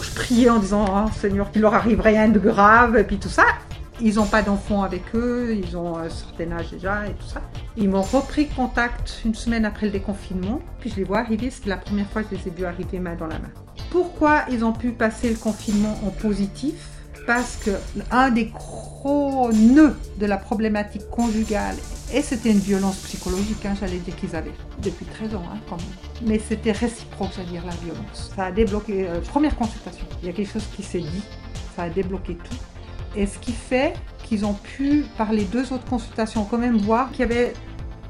Je 0.00 0.10
priais 0.14 0.48
en 0.48 0.58
disant, 0.58 0.86
oh, 0.88 1.10
Seigneur, 1.20 1.50
qu'il 1.50 1.60
leur 1.60 1.74
arrive 1.74 2.00
rien 2.00 2.28
de 2.28 2.38
grave, 2.38 2.96
et 2.96 3.04
puis 3.04 3.18
tout 3.18 3.28
ça. 3.28 3.44
Ils 4.00 4.14
n'ont 4.14 4.26
pas 4.26 4.40
d'enfants 4.40 4.82
avec 4.82 5.02
eux, 5.14 5.54
ils 5.54 5.76
ont 5.76 5.98
un 5.98 6.08
certain 6.08 6.52
âge 6.52 6.70
déjà 6.70 7.06
et 7.06 7.12
tout 7.14 7.26
ça. 7.26 7.42
Ils 7.76 7.90
m'ont 7.90 8.02
repris 8.02 8.46
contact 8.46 9.20
une 9.26 9.34
semaine 9.34 9.66
après 9.66 9.86
le 9.86 9.92
déconfinement, 9.92 10.60
puis 10.80 10.88
je 10.88 10.96
les 10.96 11.04
vois 11.04 11.18
arriver, 11.18 11.50
c'était 11.50 11.68
la 11.68 11.76
première 11.76 12.06
fois 12.06 12.22
que 12.22 12.34
je 12.34 12.42
les 12.42 12.48
ai 12.48 12.50
vus 12.50 12.64
arriver 12.64 13.00
main 13.00 13.16
dans 13.16 13.26
la 13.26 13.40
main. 13.40 13.50
Pourquoi 13.90 14.44
ils 14.50 14.64
ont 14.64 14.72
pu 14.72 14.92
passer 14.92 15.28
le 15.28 15.36
confinement 15.36 15.98
en 16.06 16.10
positif? 16.10 16.97
Parce 17.28 17.56
que 17.56 17.72
un 18.10 18.30
des 18.30 18.46
gros 18.46 19.52
nœuds 19.52 19.94
de 20.18 20.24
la 20.24 20.38
problématique 20.38 21.10
conjugale, 21.10 21.76
et 22.10 22.22
c'était 22.22 22.50
une 22.50 22.58
violence 22.58 22.96
psychologique, 23.00 23.66
hein, 23.66 23.74
j'allais 23.78 23.98
dire 23.98 24.16
qu'ils 24.16 24.34
avaient, 24.34 24.54
depuis 24.82 25.04
13 25.04 25.34
ans 25.34 25.42
hein, 25.52 25.58
quand 25.68 25.76
même. 25.76 26.26
Mais 26.26 26.38
c'était 26.38 26.72
réciproque, 26.72 27.28
c'est-à-dire 27.34 27.66
la 27.66 27.74
violence. 27.84 28.32
Ça 28.34 28.46
a 28.46 28.50
débloqué, 28.50 29.06
euh, 29.06 29.20
première 29.20 29.56
consultation, 29.56 30.06
il 30.22 30.28
y 30.28 30.30
a 30.30 30.32
quelque 30.32 30.50
chose 30.50 30.64
qui 30.74 30.82
s'est 30.82 31.00
dit 31.00 31.22
ça 31.76 31.82
a 31.82 31.90
débloqué 31.90 32.34
tout. 32.36 32.56
Et 33.14 33.26
ce 33.26 33.38
qui 33.38 33.52
fait 33.52 33.92
qu'ils 34.24 34.46
ont 34.46 34.54
pu, 34.54 35.04
par 35.18 35.30
les 35.30 35.44
deux 35.44 35.70
autres 35.74 35.84
consultations, 35.84 36.44
quand 36.44 36.56
même 36.56 36.78
voir 36.78 37.10
qu'il 37.10 37.20
y 37.20 37.24
avait 37.24 37.52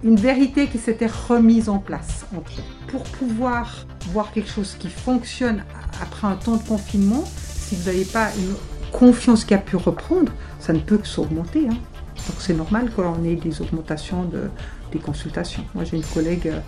une 0.04 0.14
vérité 0.14 0.68
qui 0.68 0.78
s'était 0.78 1.10
remise 1.28 1.68
en 1.68 1.80
place 1.80 2.24
entre 2.36 2.52
eux. 2.52 2.86
Pour 2.86 3.02
pouvoir 3.02 3.84
voir 4.12 4.30
quelque 4.30 4.48
chose 4.48 4.76
qui 4.78 4.88
fonctionne 4.88 5.64
après 6.00 6.28
un 6.28 6.36
temps 6.36 6.56
de 6.56 6.62
confinement, 6.62 7.24
si 7.26 7.74
vous 7.74 7.86
n'avez 7.86 8.04
pas 8.04 8.28
une 8.38 8.54
confiance 8.92 9.44
qui 9.44 9.54
a 9.54 9.58
pu 9.58 9.76
reprendre, 9.76 10.32
ça 10.60 10.72
ne 10.72 10.80
peut 10.80 10.98
que 10.98 11.06
s'augmenter. 11.06 11.68
Hein. 11.68 11.76
Donc 12.26 12.36
c'est 12.38 12.54
normal 12.54 12.90
qu'on 12.90 13.24
ait 13.24 13.36
des 13.36 13.60
augmentations 13.60 14.24
de, 14.24 14.50
des 14.92 14.98
consultations. 14.98 15.64
Moi 15.74 15.84
j'ai 15.84 15.96
une 15.96 16.04
collègue 16.04 16.48
euh, 16.48 16.60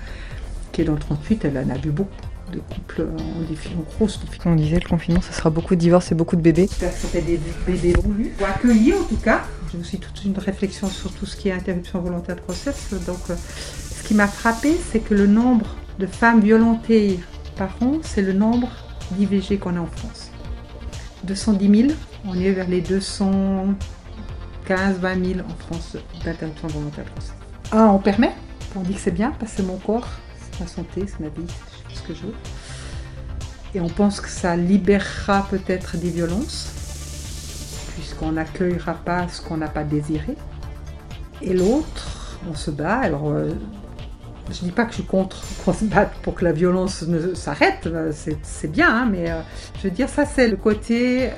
qui 0.72 0.82
est 0.82 0.84
dans 0.84 0.94
le 0.94 0.98
38, 0.98 1.44
elle 1.44 1.58
en 1.58 1.70
a 1.70 1.78
vu 1.78 1.90
beaucoup 1.90 2.10
de 2.52 2.58
couples 2.58 3.02
en, 3.02 3.48
défi, 3.48 3.68
en 3.78 3.82
grosse 3.82 4.18
difficulté. 4.20 4.48
On 4.48 4.54
disait 4.54 4.80
le 4.82 4.88
confinement, 4.88 5.20
ça 5.20 5.32
sera 5.32 5.50
beaucoup 5.50 5.74
de 5.74 5.80
divorces 5.80 6.10
et 6.12 6.14
beaucoup 6.14 6.36
de 6.36 6.40
bébés. 6.40 6.66
Ça 6.66 6.88
fait 6.88 7.22
des 7.22 7.40
bébés 7.66 7.94
voulus, 8.02 8.32
ou 8.40 8.44
accueillis 8.44 8.94
en 8.94 9.04
tout 9.04 9.16
cas. 9.16 9.42
J'ai 9.70 9.78
aussi 9.78 9.98
toute 9.98 10.24
une 10.24 10.36
réflexion 10.36 10.88
sur 10.88 11.12
tout 11.12 11.26
ce 11.26 11.36
qui 11.36 11.48
est 11.48 11.52
interruption 11.52 12.00
volontaire 12.00 12.36
de 12.36 12.40
grossesse. 12.40 12.92
Donc, 13.06 13.18
euh, 13.30 13.36
ce 13.36 14.02
qui 14.06 14.14
m'a 14.14 14.26
frappé, 14.26 14.76
c'est 14.90 14.98
que 14.98 15.14
le 15.14 15.28
nombre 15.28 15.76
de 16.00 16.06
femmes 16.06 16.40
violentées 16.40 17.20
par 17.56 17.76
an, 17.82 17.98
c'est 18.02 18.22
le 18.22 18.32
nombre 18.32 18.68
d'IVG 19.12 19.58
qu'on 19.58 19.76
a 19.76 19.80
en 19.80 19.86
France. 19.86 20.29
210 21.24 21.86
000, 21.88 21.92
on 22.26 22.34
est 22.34 22.52
vers 22.52 22.68
les 22.68 22.80
215 22.80 24.98
20 24.98 25.24
000 25.24 25.40
en 25.40 25.54
France 25.66 25.96
d'interruption 26.24 26.68
volontaire 26.68 27.04
grossesse. 27.12 27.34
Ah, 27.72 27.90
on 27.92 27.98
permet? 27.98 28.32
On 28.76 28.80
dit 28.80 28.94
que 28.94 29.00
c'est 29.00 29.10
bien 29.10 29.32
parce 29.38 29.52
que 29.52 29.58
c'est 29.58 29.66
mon 29.66 29.78
corps, 29.78 30.08
c'est 30.38 30.60
ma 30.60 30.66
santé, 30.66 31.04
c'est 31.06 31.20
ma 31.20 31.28
vie, 31.28 31.46
je 31.88 31.96
ce 31.96 32.02
que 32.02 32.14
je 32.14 32.22
veux. 32.22 32.34
Et 33.74 33.80
on 33.80 33.88
pense 33.88 34.20
que 34.20 34.28
ça 34.28 34.56
libérera 34.56 35.46
peut-être 35.50 35.96
des 35.96 36.10
violences, 36.10 36.70
puisqu'on 37.94 38.32
n'accueillera 38.32 38.94
pas 38.94 39.28
ce 39.28 39.40
qu'on 39.40 39.56
n'a 39.56 39.68
pas 39.68 39.84
désiré. 39.84 40.36
Et 41.42 41.54
l'autre, 41.54 42.38
on 42.50 42.54
se 42.54 42.70
bat. 42.70 42.98
Alors, 42.98 43.30
euh, 43.30 43.52
je 44.52 44.62
ne 44.62 44.69
dis 44.69 44.75
pas 44.75 44.85
que 44.85 44.90
je 44.90 44.97
suis 44.97 45.04
contre 45.04 45.42
qu'on 45.64 45.73
se 45.73 45.85
batte 45.85 46.12
pour 46.23 46.35
que 46.35 46.45
la 46.45 46.52
violence 46.52 47.04
s'arrête, 47.35 47.87
euh, 47.87 48.12
c'est 48.42 48.71
bien, 48.71 48.88
hein, 48.88 49.09
mais 49.11 49.30
euh, 49.30 49.40
je 49.78 49.88
veux 49.88 49.90
dire, 49.90 50.09
ça 50.09 50.25
c'est 50.26 50.49
le 50.49 50.57
côté 50.57 51.30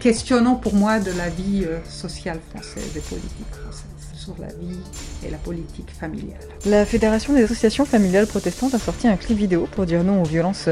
questionnant 0.00 0.56
pour 0.56 0.74
moi 0.74 0.98
de 0.98 1.12
la 1.12 1.28
vie 1.28 1.64
sociale 1.88 2.40
française, 2.50 2.92
des 2.92 3.00
politiques 3.00 3.54
françaises 3.54 3.86
sur 4.14 4.34
la 4.38 4.48
vie 4.48 4.78
et 5.24 5.30
la 5.30 5.38
politique 5.38 5.90
familiale. 5.90 6.38
La 6.66 6.84
Fédération 6.84 7.34
des 7.34 7.42
associations 7.44 7.84
familiales 7.84 8.26
protestantes 8.26 8.74
a 8.74 8.78
sorti 8.78 9.08
un 9.08 9.16
clip 9.16 9.36
vidéo 9.36 9.68
pour 9.70 9.86
dire 9.86 10.04
non 10.04 10.22
aux 10.22 10.26
violences 10.26 10.68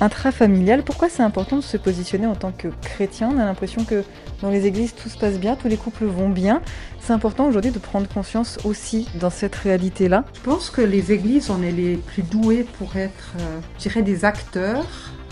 intrafamiliales. 0.00 0.82
Pourquoi 0.82 1.08
c'est 1.08 1.22
important 1.22 1.56
de 1.56 1.62
se 1.62 1.76
positionner 1.76 2.26
en 2.26 2.34
tant 2.34 2.52
que 2.52 2.68
chrétien? 2.82 3.30
On 3.34 3.38
a 3.38 3.44
l'impression 3.44 3.84
que 3.84 4.04
dans 4.42 4.50
les 4.50 4.66
églises 4.66 4.94
tout 4.94 5.08
se 5.08 5.18
passe 5.18 5.38
bien, 5.38 5.56
tous 5.56 5.68
les 5.68 5.76
couples 5.76 6.04
vont 6.04 6.28
bien. 6.28 6.60
C'est 7.00 7.12
important 7.12 7.46
aujourd'hui 7.46 7.70
de 7.70 7.78
prendre 7.78 8.08
conscience 8.08 8.58
aussi 8.64 9.08
dans 9.18 9.30
cette 9.30 9.54
réalité-là. 9.54 10.24
Je 10.34 10.40
pense 10.40 10.70
que 10.70 10.80
les 10.82 11.12
églises, 11.12 11.50
on 11.50 11.62
est 11.62 11.72
les 11.72 11.96
plus 11.96 12.22
doués 12.22 12.66
pour 12.78 12.96
être, 12.96 13.32
euh, 13.38 13.60
je 13.78 13.82
dirais, 13.82 14.02
des 14.02 14.24
acteurs. 14.24 14.86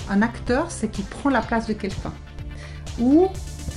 Un 0.08 0.22
acteur, 0.22 0.70
c'est 0.70 0.88
qui 0.88 1.02
prend 1.02 1.30
la 1.30 1.40
place 1.40 1.66
de 1.66 1.72
quelqu'un. 1.72 2.12
Ou 3.00 3.28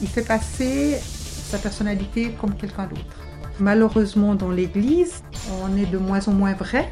il 0.01 0.07
fait 0.07 0.25
passer 0.25 0.97
sa 1.01 1.57
personnalité 1.57 2.35
comme 2.39 2.55
quelqu'un 2.55 2.87
d'autre. 2.87 3.25
Malheureusement, 3.59 4.35
dans 4.35 4.51
l'Église, 4.51 5.23
on 5.63 5.75
est 5.77 5.85
de 5.85 5.97
moins 5.97 6.27
en 6.27 6.33
moins 6.33 6.53
vrai 6.53 6.91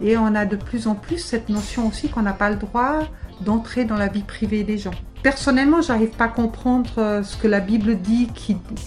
et 0.00 0.16
on 0.16 0.34
a 0.34 0.46
de 0.46 0.56
plus 0.56 0.86
en 0.86 0.94
plus 0.94 1.18
cette 1.18 1.48
notion 1.48 1.88
aussi 1.88 2.08
qu'on 2.08 2.22
n'a 2.22 2.32
pas 2.32 2.50
le 2.50 2.56
droit 2.56 3.00
d'entrer 3.40 3.84
dans 3.84 3.96
la 3.96 4.08
vie 4.08 4.22
privée 4.22 4.64
des 4.64 4.78
gens. 4.78 4.94
Personnellement, 5.22 5.80
j'arrive 5.80 6.10
pas 6.10 6.24
à 6.24 6.28
comprendre 6.28 6.90
euh, 6.98 7.22
ce 7.22 7.36
que 7.36 7.48
la 7.48 7.60
Bible 7.60 7.96
dit, 7.96 8.28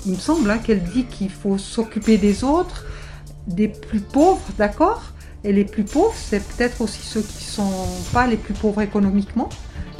il 0.06 0.12
me 0.12 0.18
semble 0.18 0.52
hein, 0.52 0.60
qu'elle 0.60 0.84
dit 0.84 1.06
qu'il 1.06 1.32
faut 1.32 1.58
s'occuper 1.58 2.18
des 2.18 2.44
autres, 2.44 2.86
des 3.48 3.68
plus 3.68 4.02
pauvres, 4.02 4.46
d'accord? 4.58 5.02
Et 5.44 5.52
les 5.52 5.66
plus 5.66 5.84
pauvres, 5.84 6.16
c'est 6.16 6.44
peut-être 6.44 6.82
aussi 6.82 7.02
ceux 7.02 7.22
qui 7.22 7.44
sont 7.44 7.72
pas 8.14 8.28
les 8.28 8.38
plus 8.38 8.54
pauvres 8.54 8.82
économiquement, 8.82 9.50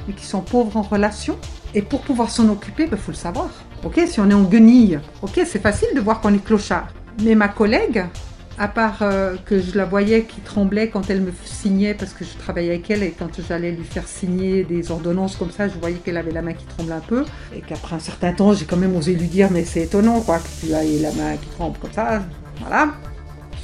mais 0.08 0.14
qui 0.14 0.26
sont 0.26 0.42
pauvres 0.42 0.78
en 0.78 0.82
relation. 0.82 1.38
Et 1.74 1.82
pour 1.82 2.02
pouvoir 2.02 2.30
s'en 2.30 2.50
occuper, 2.50 2.84
il 2.84 2.90
ben, 2.90 2.98
faut 2.98 3.12
le 3.12 3.18
savoir. 3.18 3.50
Ok, 3.84 4.00
si 4.08 4.20
on 4.20 4.30
est 4.30 4.34
en 4.34 4.44
guenille, 4.44 5.00
ok, 5.22 5.42
c'est 5.46 5.62
facile 5.62 5.90
de 5.96 6.02
voir 6.02 6.22
qu'on 6.22 6.34
est 6.34 6.44
clochard. 6.44 6.88
Mais 7.24 7.36
ma 7.36 7.48
collègue, 7.48 8.06
à 8.60 8.68
part 8.68 9.00
euh, 9.02 9.36
que 9.46 9.60
je 9.60 9.78
la 9.78 9.86
voyais 9.86 10.24
qui 10.24 10.42
tremblait 10.42 10.90
quand 10.90 11.10
elle 11.10 11.22
me 11.22 11.32
signait, 11.46 11.94
parce 11.94 12.14
que 12.14 12.26
je 12.26 12.36
travaillais 12.38 12.72
avec 12.72 12.90
elle, 12.90 13.04
et 13.04 13.12
quand 13.12 13.30
j'allais 13.48 13.72
lui 13.72 13.84
faire 13.84 14.08
signer 14.08 14.64
des 14.64 14.92
ordonnances 14.92 15.36
comme 15.36 15.52
ça, 15.52 15.68
je 15.68 15.78
voyais 15.78 15.98
qu'elle 15.98 16.18
avait 16.18 16.32
la 16.32 16.42
main 16.42 16.54
qui 16.54 16.66
tremble 16.66 16.92
un 16.92 17.00
peu, 17.00 17.26
et 17.56 17.62
qu'après 17.62 17.96
un 17.96 18.00
certain 18.00 18.34
temps, 18.34 18.54
j'ai 18.54 18.66
quand 18.66 18.78
même 18.78 18.96
osé 18.96 19.14
lui 19.14 19.28
dire, 19.28 19.50
mais 19.52 19.64
c'est 19.64 19.84
étonnant, 19.84 20.22
quoi, 20.22 20.40
que 20.40 20.48
tu 20.60 20.72
aies 20.72 21.00
la 21.00 21.12
main 21.12 21.38
qui 21.38 21.48
tremble 21.50 21.78
comme 21.78 21.94
ça, 21.94 22.24
voilà. 22.60 22.94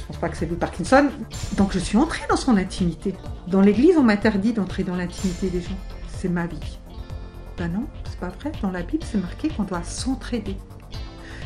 Je 0.04 0.08
pense 0.08 0.16
pas 0.18 0.28
que 0.28 0.36
c'est 0.36 0.46
du 0.46 0.54
Parkinson. 0.54 1.08
Donc 1.56 1.72
je 1.72 1.78
suis 1.78 1.96
entrée 1.96 2.24
dans 2.28 2.36
son 2.36 2.58
intimité. 2.58 3.14
Dans 3.48 3.62
l'église, 3.62 3.96
on 3.96 4.02
m'interdit 4.02 4.52
d'entrer 4.52 4.84
dans 4.84 4.96
l'intimité 4.96 5.48
des 5.48 5.62
gens. 5.62 5.78
C'est 6.18 6.28
ma 6.28 6.46
vie. 6.46 6.78
Ben 7.56 7.68
non, 7.68 7.86
c'est 8.04 8.18
pas 8.18 8.28
vrai. 8.28 8.52
Dans 8.60 8.70
la 8.70 8.82
Bible, 8.82 9.02
c'est 9.10 9.16
marqué 9.16 9.48
qu'on 9.48 9.62
doit 9.62 9.82
s'entraider. 9.82 10.56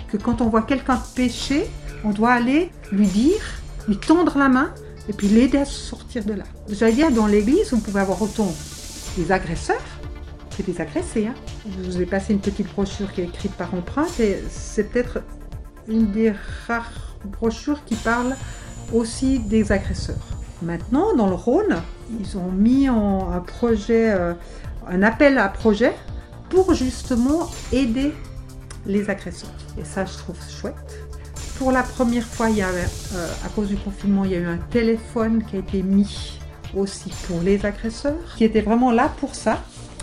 Que 0.09 0.17
quand 0.17 0.41
on 0.41 0.49
voit 0.49 0.63
quelqu'un 0.63 1.01
pécher, 1.15 1.71
on 2.05 2.11
doit 2.11 2.33
aller 2.33 2.71
lui 2.93 3.07
dire, 3.07 3.41
lui 3.87 3.97
tendre 3.97 4.39
la 4.39 4.49
main 4.49 4.73
et 5.09 5.13
puis 5.13 5.29
l'aider 5.29 5.59
à 5.59 5.65
sortir 5.65 6.25
de 6.25 6.35
là. 6.35 6.45
J'allais 6.69 6.93
dire, 6.93 7.11
dans 7.11 7.27
l'église, 7.27 7.73
on 7.73 7.81
pouvait 7.81 8.01
avoir 8.01 8.21
autant 8.21 8.53
des 9.17 9.33
agresseurs 9.33 9.83
que 10.57 10.63
des 10.63 10.81
agressés. 10.81 11.27
Hein. 11.27 11.35
Je 11.67 11.91
vous 11.91 12.03
ai 12.03 12.07
passé 12.07 12.33
une 12.33 12.41
petite 12.41 12.69
brochure 12.73 13.13
qui 13.13 13.23
est 13.23 13.25
écrite 13.25 13.53
par 13.53 13.75
empreinte 13.75 14.21
et 14.21 14.43
c'est 14.51 14.85
peut-être 14.85 15.21
une 15.89 16.11
des 16.13 16.33
rares 16.67 17.17
brochures 17.25 17.85
qui 17.85 17.95
parle 17.95 18.37
aussi 18.93 19.39
des 19.39 19.73
agresseurs. 19.73 20.17
Maintenant, 20.63 21.15
dans 21.15 21.29
le 21.29 21.35
Rhône, 21.35 21.83
ils 22.21 22.37
ont 22.37 22.51
mis 22.51 22.89
un 22.89 23.43
projet, 23.47 24.11
euh, 24.11 24.35
un 24.89 25.03
appel 25.03 25.39
à 25.39 25.49
projet 25.49 25.95
pour 26.51 26.75
justement 26.75 27.49
aider 27.73 28.13
les 28.87 29.09
agresseurs. 29.09 29.51
Et 29.79 29.85
ça, 29.85 30.05
je 30.05 30.17
trouve 30.17 30.37
chouette. 30.49 31.08
Pour 31.59 31.73
la 31.73 31.83
première 31.83 32.25
fois, 32.25 32.51
il 32.51 32.59
y 32.59 32.63
euh, 32.63 32.87
à 33.45 33.49
cause 33.49 33.67
du 33.67 33.77
confinement, 33.77 34.25
il 34.25 34.31
y 34.31 34.35
a 34.37 34.39
eu 34.39 34.47
un 34.47 34.59
téléphone 34.59 35.45
qui 35.45 35.57
a 35.57 35.59
été 35.59 35.83
mis 35.83 36.39
aussi 36.77 37.11
pour 37.27 37.41
les 37.41 37.67
agresseurs, 37.67 38.37
qui 38.37 38.45
était 38.45 38.61
vraiment 38.61 38.93
là 38.93 39.13
pour 39.19 39.35
ça. 39.35 39.61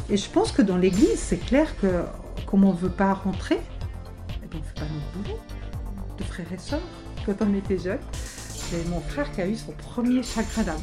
Et 0.10 0.18
je 0.18 0.30
pense 0.30 0.52
que 0.52 0.62
dans 0.62 0.76
l'église, 0.76 1.18
c'est 1.18 1.38
clair 1.38 1.74
que 1.80 2.04
comme 2.46 2.66
on 2.66 2.74
ne 2.74 2.78
veut 2.78 2.90
pas 2.90 3.14
rentrer, 3.14 3.60
eh 4.44 4.48
bien, 4.48 4.50
on 4.54 4.58
ne 4.58 4.64
fait 4.64 4.74
pas 4.74 4.94
notre 4.94 5.30
boulot 5.30 5.40
de 6.18 6.24
frères 6.26 6.52
et 6.54 6.58
sœurs. 6.58 6.82
Quand 7.26 7.36
on 7.40 7.56
était 7.56 7.78
jeune, 7.78 8.00
c'est 8.12 8.86
mon 8.90 9.00
frère 9.00 9.32
qui 9.32 9.40
a 9.40 9.48
eu 9.48 9.56
son 9.56 9.72
premier 9.72 10.24
chagrin 10.24 10.64
d'amour. 10.64 10.82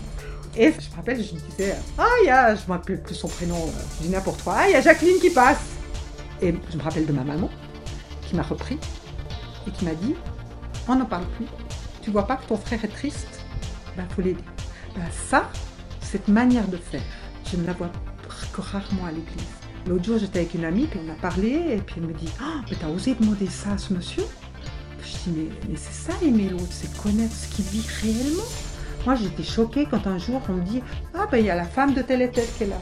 Et 0.57 0.73
je 0.73 0.91
me 0.91 0.97
rappelle, 0.97 1.23
je 1.23 1.35
me 1.35 1.41
disais, 1.50 1.76
ah, 1.99 2.07
y 2.25 2.31
a, 2.31 2.55
je 2.55 2.62
ne 2.62 2.69
rappelle 2.69 3.02
plus 3.02 3.14
son 3.14 3.29
prénom, 3.29 3.71
je 3.99 4.07
dis 4.07 4.11
n'importe 4.11 4.43
quoi, 4.43 4.55
ah, 4.57 4.69
il 4.69 4.73
y 4.73 4.75
a 4.75 4.81
Jacqueline 4.81 5.21
qui 5.21 5.31
passe. 5.31 5.61
Et 6.41 6.55
je 6.71 6.76
me 6.79 6.83
rappelle 6.83 7.05
de 7.05 7.12
ma 7.12 7.25
maman 7.25 7.50
qui 8.26 8.37
m'a 8.37 8.43
repris 8.43 8.79
et 9.67 9.71
qui 9.71 9.85
m'a 9.85 9.95
dit, 9.95 10.14
on 10.89 10.97
n'en 10.97 11.05
parle 11.05 11.27
plus. 11.37 11.47
Tu 12.03 12.11
vois 12.11 12.27
pas 12.27 12.37
que 12.37 12.47
ton 12.47 12.57
frère 12.57 12.85
est 12.85 12.89
triste? 12.89 13.45
Ben, 13.97 14.05
faut 14.09 14.23
l'aider. 14.23 14.45
Ben, 14.95 15.03
ça, 15.29 15.51
cette 16.01 16.29
manière 16.29 16.67
de 16.69 16.77
faire, 16.77 17.03
je 17.51 17.57
ne 17.57 17.67
la 17.67 17.73
vois 17.73 17.91
que 18.53 18.61
rarement 18.61 19.07
à 19.07 19.11
l'église. 19.11 19.47
L'autre 19.87 20.05
jour, 20.05 20.19
j'étais 20.19 20.41
avec 20.41 20.55
une 20.55 20.65
amie, 20.65 20.87
puis 20.87 21.01
on 21.05 21.11
a 21.11 21.15
parlé, 21.15 21.51
et 21.71 21.79
puis 21.79 21.97
elle 21.99 22.07
me 22.07 22.12
dit 22.12 22.29
Ah, 22.41 22.61
t'as 22.79 22.89
osé 22.89 23.15
demander 23.15 23.47
ça 23.49 23.73
à 23.73 23.79
ce 23.79 23.93
monsieur? 23.93 24.25
Je 25.03 25.31
dis 25.31 25.37
Mais, 25.37 25.71
mais 25.71 25.77
c'est 25.77 26.11
ça, 26.11 26.12
aimer 26.23 26.49
l'autre, 26.49 26.71
c'est 26.71 26.97
connaître 26.97 27.35
ce 27.35 27.49
qu'il 27.55 27.65
vit 27.65 27.87
réellement. 28.03 28.43
Moi, 29.05 29.17
j'étais 29.17 29.43
choquée 29.43 29.87
quand 29.91 30.07
un 30.07 30.19
jour 30.19 30.41
on 30.49 30.53
me 30.53 30.62
dit 30.62 30.83
Ah, 31.15 31.27
ben 31.31 31.39
il 31.39 31.47
y 31.47 31.51
a 31.51 31.57
la 31.57 31.65
femme 31.65 31.95
de 31.95 32.03
tel 32.03 32.23
et 32.23 32.31
tel 32.31 32.47
qui 32.57 32.65
est 32.65 32.69
là. 32.69 32.81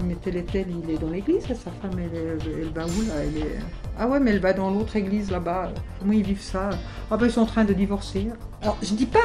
Dis 0.00 0.06
Mais 0.08 0.16
tel 0.22 0.36
et 0.36 0.44
tel, 0.44 0.66
il 0.84 0.90
est 0.90 0.98
dans 0.98 1.10
l'église, 1.10 1.42
sa 1.46 1.54
femme, 1.54 1.98
elle, 1.98 2.38
elle, 2.60 2.68
va 2.74 2.84
où 2.84 3.02
là 3.02 3.14
elle 3.22 3.42
est... 3.42 3.58
Ah 3.98 4.08
ouais, 4.08 4.18
mais 4.20 4.30
elle 4.30 4.40
va 4.40 4.52
dans 4.52 4.70
l'autre 4.70 4.96
église 4.96 5.30
là-bas. 5.30 5.72
Comment 5.98 6.12
ils 6.12 6.22
vivent 6.22 6.40
ça? 6.40 6.70
Ah 7.10 7.16
ben 7.16 7.26
ils 7.26 7.32
sont 7.32 7.42
en 7.42 7.46
train 7.46 7.64
de 7.64 7.72
divorcer. 7.72 8.28
Alors 8.62 8.76
je 8.82 8.94
dis 8.94 9.06
pas, 9.06 9.18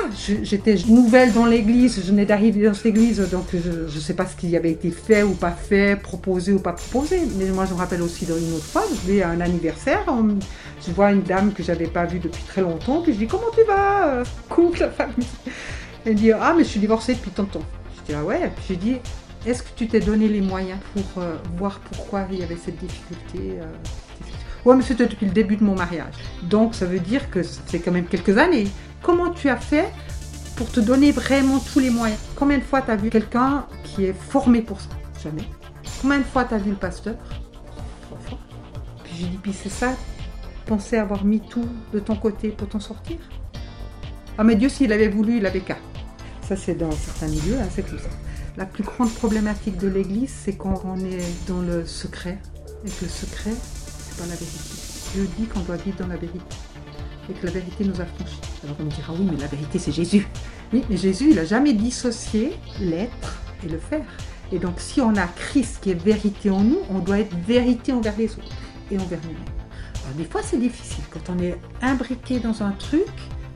j'étais 0.44 0.76
nouvelle 0.88 1.34
dans 1.34 1.46
l'église, 1.46 2.02
je 2.02 2.10
venais 2.10 2.26
d'arriver 2.26 2.66
dans 2.66 2.74
cette 2.74 2.88
église, 2.88 3.20
donc 3.30 3.48
je 3.52 3.70
ne 3.70 4.02
sais 4.02 4.14
pas 4.14 4.26
ce 4.26 4.36
qui 4.36 4.56
avait 4.56 4.72
été 4.72 4.92
fait 4.92 5.24
ou 5.24 5.34
pas 5.34 5.52
fait, 5.52 5.96
proposé 6.02 6.54
ou 6.54 6.60
pas 6.60 6.74
proposé. 6.74 7.22
Mais 7.38 7.46
moi 7.52 7.66
je 7.66 7.74
me 7.74 7.80
rappelle 7.80 8.02
aussi 8.02 8.26
d'une 8.26 8.54
autre 8.54 8.66
fois, 8.66 8.84
je 8.90 9.12
vais 9.12 9.22
à 9.22 9.30
un 9.30 9.42
anniversaire, 9.42 10.06
je 10.86 10.92
vois 10.92 11.12
une 11.12 11.22
dame 11.22 11.54
que 11.54 11.64
j'avais 11.64 11.88
pas 11.88 12.06
vue 12.06 12.20
depuis 12.20 12.44
très 12.44 12.62
longtemps, 12.62 13.02
puis 13.02 13.14
je 13.14 13.20
dis 13.20 13.28
comment 13.28 13.52
tu 13.54 13.64
vas 13.66 14.24
Couple, 14.50 14.80
la 14.80 14.90
famille. 14.90 15.28
Elle 16.06 16.16
dit 16.16 16.32
ah 16.32 16.54
mais 16.56 16.64
je 16.64 16.70
suis 16.70 16.80
divorcée 16.80 17.16
depuis 17.16 17.32
tant 17.32 17.44
de 17.44 17.50
temps. 17.50 17.66
Je 17.98 18.14
dis 18.14 18.18
ah 18.18 18.24
ouais, 18.24 18.52
puis 18.56 18.66
je 18.70 18.74
dis 18.76 18.98
est-ce 19.46 19.64
que 19.64 19.70
tu 19.76 19.88
t'es 19.88 20.00
donné 20.00 20.28
les 20.28 20.42
moyens 20.42 20.80
pour 20.94 21.22
euh, 21.22 21.38
voir 21.58 21.80
pourquoi 21.80 22.26
il 22.32 22.40
y 22.40 22.44
avait 22.44 22.58
cette 22.58 22.78
difficulté 22.78 23.60
euh, 23.60 23.66
Ouais, 24.66 24.76
mais 24.76 24.82
c'était 24.82 25.06
depuis 25.06 25.28
le 25.28 25.32
début 25.32 25.58
de 25.58 25.64
mon 25.64 25.76
mariage. 25.76 26.16
Donc 26.42 26.74
ça 26.74 26.88
veut 26.88 27.00
dire 27.00 27.30
que 27.30 27.44
c'est 27.44 27.80
quand 27.80 27.92
même 27.92 28.08
quelques 28.08 28.38
années. 28.40 28.68
Comment 29.04 29.30
tu 29.30 29.48
as 29.50 29.58
fait 29.58 29.92
pour 30.56 30.72
te 30.72 30.80
donner 30.80 31.12
vraiment 31.12 31.60
tous 31.60 31.80
les 31.80 31.92
moyens? 31.92 32.20
Combien 32.36 32.58
de 32.58 32.64
fois 32.64 32.82
tu 32.82 32.90
as 32.90 32.96
vu 32.96 33.12
quelqu'un 33.12 33.68
qui 33.84 34.06
est 34.06 34.14
formé 34.14 34.62
pour 34.62 34.82
ça? 34.82 34.90
Jamais. 35.24 35.44
Combien 36.02 36.18
de 36.18 36.24
fois 36.24 36.46
tu 36.46 36.56
as 36.56 36.58
vu 36.58 36.72
le 36.72 36.78
pasteur? 36.78 37.16
Trois 38.02 38.18
fois. 38.18 38.40
Puis 39.04 39.14
j'ai 39.20 39.28
dit, 39.28 39.38
puis 39.38 39.54
c'est 39.54 39.70
ça, 39.70 39.94
penser 40.66 40.98
avoir 40.98 41.24
mis 41.24 41.42
tout 41.42 41.70
de 41.94 42.00
ton 42.00 42.16
côté 42.16 42.50
pour 42.50 42.68
t'en 42.68 42.80
sortir? 42.80 43.18
Ah 44.40 44.44
mais 44.44 44.56
Dieu, 44.56 44.70
s'il 44.70 44.92
avait 44.92 45.08
voulu, 45.08 45.38
il 45.38 45.46
avait 45.46 45.62
qu'à. 45.62 45.78
Ça 46.42 46.56
c'est 46.56 46.76
dans 46.76 46.92
certains 46.92 47.28
milieux, 47.28 47.60
hein, 47.62 47.68
c'est 47.70 47.88
tout 47.88 48.00
ça. 48.00 48.10
La 48.58 48.66
plus 48.66 48.84
grande 48.84 49.12
problématique 49.14 49.78
de 49.78 49.90
l'Église, 49.90 50.34
c'est 50.34 50.56
quand 50.56 50.82
on 50.86 50.98
est 51.00 51.20
dans 51.46 51.60
le 51.60 51.86
secret. 51.86 52.40
Et 52.86 52.90
que 52.90 53.04
le 53.04 53.10
secret, 53.10 53.52
c'est 53.52 54.18
pas 54.18 54.28
la 54.28 54.36
vérité. 54.36 54.76
Dieu 55.14 55.28
dit 55.38 55.46
qu'on 55.48 55.60
doit 55.62 55.76
vivre 55.76 55.98
dans 55.98 56.08
la 56.08 56.16
vérité. 56.16 56.40
Et 57.30 57.34
que 57.34 57.46
la 57.46 57.52
vérité 57.52 57.84
nous 57.84 58.00
affranchit. 58.00 58.40
Alors 58.64 58.78
on 58.80 58.84
me 58.84 58.90
dira, 58.90 59.12
oui, 59.12 59.28
mais 59.30 59.38
la 59.38 59.48
vérité, 59.48 59.78
c'est 59.78 59.92
Jésus. 59.92 60.26
Oui, 60.72 60.86
mais 60.90 60.96
Jésus, 60.96 61.32
il 61.32 61.36
n'a 61.36 61.44
jamais 61.44 61.74
dissocié 61.74 62.54
l'être 62.80 63.42
et 63.66 63.68
le 63.68 63.78
faire. 63.78 64.06
Et 64.54 64.60
donc, 64.60 64.80
si 64.80 65.02
on 65.02 65.16
a 65.18 65.28
Christ 65.28 65.80
qui 65.82 65.92
est 65.92 66.02
vérité 66.02 66.50
en 66.50 66.62
nous, 66.62 66.80
on 66.90 67.00
doit 67.00 67.20
être 67.20 67.36
vérité 67.46 67.92
envers 67.92 68.16
les 68.18 68.32
autres 68.32 68.56
et 68.90 68.98
envers 68.98 69.20
nous-mêmes. 69.24 70.16
des 70.18 70.26
fois, 70.26 70.42
c'est 70.42 70.60
difficile. 70.60 71.04
Quand 71.10 71.30
on 71.30 71.40
est 71.40 71.58
imbriqué 71.82 72.40
dans 72.40 72.64
un 72.64 72.72
truc, 72.72 73.08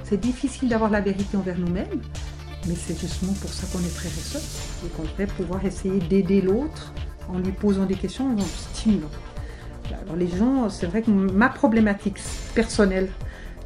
c'est 0.03 0.19
difficile 0.19 0.67
d'avoir 0.67 0.89
la 0.89 0.99
vérité 0.99 1.37
envers 1.37 1.57
nous-mêmes. 1.57 2.01
Mais 2.69 2.75
c'est 2.75 2.97
justement 2.99 3.33
pour 3.33 3.51
ça 3.51 3.65
qu'on 3.67 3.79
est 3.79 3.89
frères 3.89 4.11
et. 4.11 4.85
Et 4.85 4.89
qu'on 4.89 5.03
devrait 5.03 5.27
pouvoir 5.27 5.65
essayer 5.65 5.99
d'aider 5.99 6.41
l'autre 6.41 6.93
en 7.27 7.39
lui 7.39 7.51
posant 7.51 7.85
des 7.85 7.95
questions, 7.95 8.25
en 8.25 8.35
le 8.35 8.41
stimulant. 8.73 9.09
Alors, 10.03 10.15
les 10.15 10.27
gens, 10.27 10.69
c'est 10.69 10.85
vrai 10.85 11.01
que 11.01 11.09
ma 11.09 11.49
problématique 11.49 12.17
personnelle, 12.53 13.09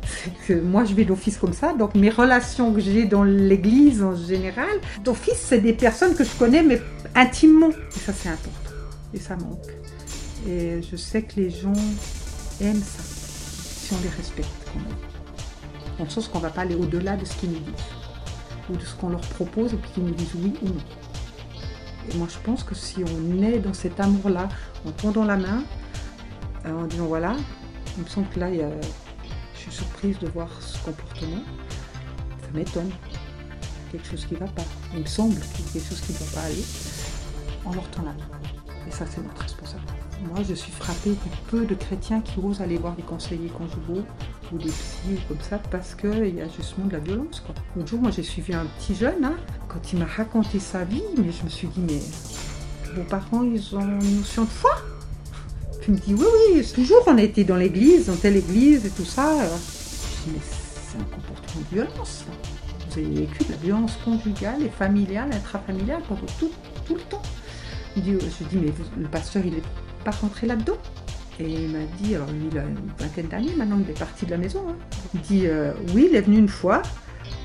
c'est 0.05 0.33
que 0.47 0.53
moi 0.53 0.85
je 0.85 0.93
vais 0.93 1.05
d'office 1.05 1.37
comme 1.37 1.53
ça, 1.53 1.73
donc 1.73 1.95
mes 1.95 2.09
relations 2.09 2.73
que 2.73 2.79
j'ai 2.79 3.05
dans 3.05 3.23
l'église 3.23 4.03
en 4.03 4.15
général, 4.15 4.79
d'office 5.03 5.37
c'est 5.37 5.59
des 5.59 5.73
personnes 5.73 6.13
que 6.15 6.23
je 6.23 6.31
connais 6.37 6.63
mais 6.63 6.81
intimement. 7.15 7.69
Et 7.69 7.99
ça 7.99 8.13
c'est 8.13 8.29
important. 8.29 8.75
Et 9.13 9.19
ça 9.19 9.35
manque. 9.35 9.59
Et 10.47 10.81
je 10.81 10.95
sais 10.97 11.21
que 11.21 11.39
les 11.39 11.49
gens 11.49 11.73
aiment 12.61 12.83
ça, 12.83 13.03
si 13.03 13.93
on 13.93 14.01
les 14.01 14.09
respecte 14.09 14.49
quand 14.65 14.79
même. 14.79 14.97
En 15.99 16.09
sens 16.09 16.27
qu'on 16.27 16.39
ne 16.39 16.43
va 16.43 16.49
pas 16.49 16.61
aller 16.61 16.75
au-delà 16.75 17.15
de 17.15 17.23
ce 17.23 17.35
qu'ils 17.35 17.51
nous 17.51 17.59
disent, 17.59 18.02
ou 18.69 18.75
de 18.75 18.81
ce 18.81 18.95
qu'on 18.95 19.09
leur 19.09 19.21
propose 19.21 19.73
et 19.73 19.77
puis 19.77 19.91
qu'ils 19.91 20.05
nous 20.05 20.13
disent 20.13 20.35
oui 20.35 20.53
ou 20.61 20.67
non. 20.67 20.75
Et 22.11 22.17
moi 22.17 22.27
je 22.29 22.39
pense 22.39 22.63
que 22.63 22.75
si 22.75 23.03
on 23.03 23.41
est 23.43 23.59
dans 23.59 23.73
cet 23.73 23.99
amour-là, 23.99 24.49
en 24.85 24.91
tendant 24.91 25.23
la 25.23 25.37
main, 25.37 25.63
euh, 26.65 26.83
en 26.83 26.85
disant 26.85 27.05
voilà, 27.05 27.35
il 27.97 28.03
me 28.03 28.09
semble 28.09 28.27
que 28.29 28.39
là 28.39 28.49
il 28.49 28.57
y 28.57 28.61
a 28.61 28.69
je 29.63 29.71
suis 29.71 29.71
surprise 29.71 30.19
de 30.19 30.27
voir 30.27 30.49
ce 30.61 30.77
comportement. 30.83 31.41
Ça 32.41 32.47
m'étonne. 32.53 32.89
Quelque 33.91 34.07
chose 34.09 34.25
qui 34.25 34.33
ne 34.33 34.39
va 34.39 34.47
pas. 34.47 34.63
Il 34.93 35.01
me 35.01 35.05
semble 35.05 35.35
qu'il 35.35 35.65
y 35.65 35.69
a 35.69 35.71
quelque 35.71 35.87
chose 35.87 36.01
qui 36.01 36.11
ne 36.11 36.17
va 36.17 36.25
pas 36.33 36.47
aller. 36.47 36.63
On 37.65 37.71
leur 37.71 37.89
tend 37.91 38.01
la 38.01 38.11
main. 38.11 38.27
Et 38.85 38.91
ça, 38.91 39.05
c'est 39.09 39.23
notre 39.23 39.41
responsabilité. 39.41 39.93
Moi, 40.27 40.43
je 40.47 40.53
suis 40.53 40.71
frappée 40.71 41.11
du 41.11 41.29
peu 41.49 41.65
de 41.65 41.75
chrétiens 41.75 42.19
qui 42.19 42.39
osent 42.39 42.59
aller 42.59 42.77
voir 42.77 42.93
des 42.95 43.03
conseillers 43.03 43.49
conjugaux 43.49 44.03
ou 44.51 44.57
des 44.57 44.69
psys 44.69 45.19
comme 45.27 45.41
ça 45.41 45.59
parce 45.71 45.95
qu'il 45.95 46.35
y 46.35 46.41
a 46.41 46.47
justement 46.47 46.87
de 46.87 46.93
la 46.93 46.99
violence. 46.99 47.41
Quoi. 47.45 47.55
Un 47.81 47.85
jour, 47.85 48.01
moi, 48.01 48.11
j'ai 48.11 48.23
suivi 48.23 48.53
un 48.53 48.65
petit 48.77 48.95
jeune. 48.95 49.23
Hein, 49.23 49.35
quand 49.67 49.91
il 49.91 49.99
m'a 49.99 50.05
raconté 50.05 50.59
sa 50.59 50.83
vie, 50.83 51.03
mais 51.17 51.31
je 51.31 51.43
me 51.43 51.49
suis 51.49 51.67
dit, 51.67 51.79
mais 51.79 51.99
vos 52.95 53.03
parents, 53.03 53.43
ils 53.43 53.75
ont 53.75 53.81
une 53.81 54.17
notion 54.17 54.43
de 54.43 54.49
foi? 54.49 54.71
Tu 55.81 55.91
me 55.91 55.97
dis, 55.97 56.13
oui, 56.13 56.25
oui, 56.53 56.71
toujours 56.73 57.03
on 57.07 57.17
a 57.17 57.21
été 57.21 57.43
dans 57.43 57.55
l'église, 57.55 58.07
dans 58.07 58.15
telle 58.15 58.37
église 58.37 58.85
et 58.85 58.89
tout 58.89 59.05
ça. 59.05 59.35
Je 59.35 60.29
dis, 60.29 60.35
mais 60.35 60.41
c'est 60.43 60.97
un 60.97 61.03
comportement 61.03 61.61
de 61.69 61.75
violence. 61.75 62.25
Vous 62.89 62.99
avez 62.99 63.25
vécu 63.25 63.43
de 63.45 63.51
la 63.51 63.57
violence 63.57 63.97
conjugale 64.05 64.63
et 64.63 64.69
familiale, 64.69 65.29
intrafamiliale 65.33 66.01
pendant 66.07 66.21
tout, 66.39 66.51
tout 66.85 66.95
le 66.95 67.01
temps. 67.01 67.21
je 67.95 68.01
dis, 68.01 68.57
mais 68.57 68.71
le 68.97 69.07
pasteur, 69.07 69.43
il 69.45 69.53
n'est 69.53 69.63
pas 70.03 70.11
rentré 70.11 70.47
là-dedans? 70.47 70.77
Et 71.39 71.49
il 71.49 71.69
m'a 71.69 71.85
dit, 71.99 72.15
alors 72.15 72.27
lui, 72.27 72.47
il 72.51 72.57
a 72.57 72.63
une 72.63 72.91
vingtaine 72.97 73.27
d'années, 73.27 73.55
maintenant 73.57 73.79
il 73.83 73.89
est 73.89 73.97
parti 73.97 74.25
de 74.25 74.31
la 74.31 74.37
maison. 74.37 74.63
Hein. 74.69 74.75
Il 75.13 75.21
dit, 75.21 75.47
euh, 75.47 75.73
oui, 75.93 76.07
il 76.09 76.15
est 76.15 76.21
venu 76.21 76.37
une 76.37 76.49
fois, 76.49 76.81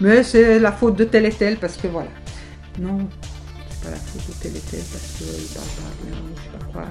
mais 0.01 0.22
c'est 0.22 0.59
la 0.59 0.72
faute 0.72 0.96
de 0.96 1.05
tel 1.05 1.24
et 1.24 1.33
tel, 1.33 1.57
parce 1.57 1.77
que 1.77 1.88
voilà. 1.88 2.11
Non, 2.79 2.98
c'est 3.70 3.85
pas 3.85 3.90
la 3.90 3.96
faute 3.96 4.29
de 4.29 4.42
tel 4.42 4.57
et 4.57 4.61
tel, 4.61 4.81
parce 4.92 5.16
qu'il 5.16 5.46
parle 5.55 5.66
pas 5.66 6.05
bien, 6.05 6.16
je 6.37 6.42
sais 6.42 6.59
pas 6.59 6.72
quoi. 6.72 6.85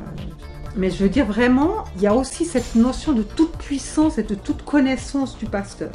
Mais 0.76 0.90
je 0.90 1.04
veux 1.04 1.10
dire 1.10 1.26
vraiment, 1.26 1.86
il 1.96 2.02
y 2.02 2.08
a 2.08 2.14
aussi 2.14 2.46
cette 2.46 2.76
notion 2.76 3.14
de 3.14 3.24
toute 3.24 3.58
puissance 3.58 4.18
et 4.18 4.24
de 4.24 4.36
toute 4.36 4.64
connaissance 4.64 5.38
du 5.38 5.46
pasteur. 5.46 5.92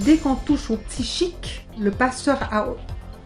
Dès 0.00 0.16
qu'on 0.16 0.34
touche 0.34 0.70
au 0.70 0.76
psychique, 0.76 1.66
le 1.78 1.90
pasteur 1.90 2.38
a 2.52 2.68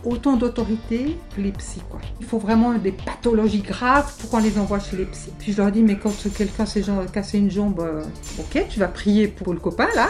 autant 0.05 0.37
d'autorité 0.37 1.19
que 1.35 1.41
les 1.41 1.53
psys. 1.53 1.83
Quoi. 1.89 2.01
Il 2.21 2.27
faut 2.27 2.39
vraiment 2.39 2.73
des 2.75 2.93
pathologies 2.93 3.63
graves 3.63 4.13
pour 4.19 4.31
qu'on 4.31 4.39
les 4.39 4.59
envoie 4.59 4.81
chez 4.81 4.97
les 4.97 5.07
psys. 5.07 5.33
Puis 5.39 5.53
je 5.53 5.59
leur 5.59 5.71
dis, 5.71 5.83
mais 5.83 5.97
quand 5.97 6.13
quelqu'un 6.37 6.67
s'est 6.67 6.85
cassé 7.13 7.39
une 7.39 7.51
jambe, 7.51 7.81
euh, 7.81 8.03
ok, 8.39 8.67
tu 8.69 8.79
vas 8.79 8.89
prier 8.89 9.29
pour 9.29 9.53
le 9.53 9.61
copain 9.61 9.89
là, 9.95 10.09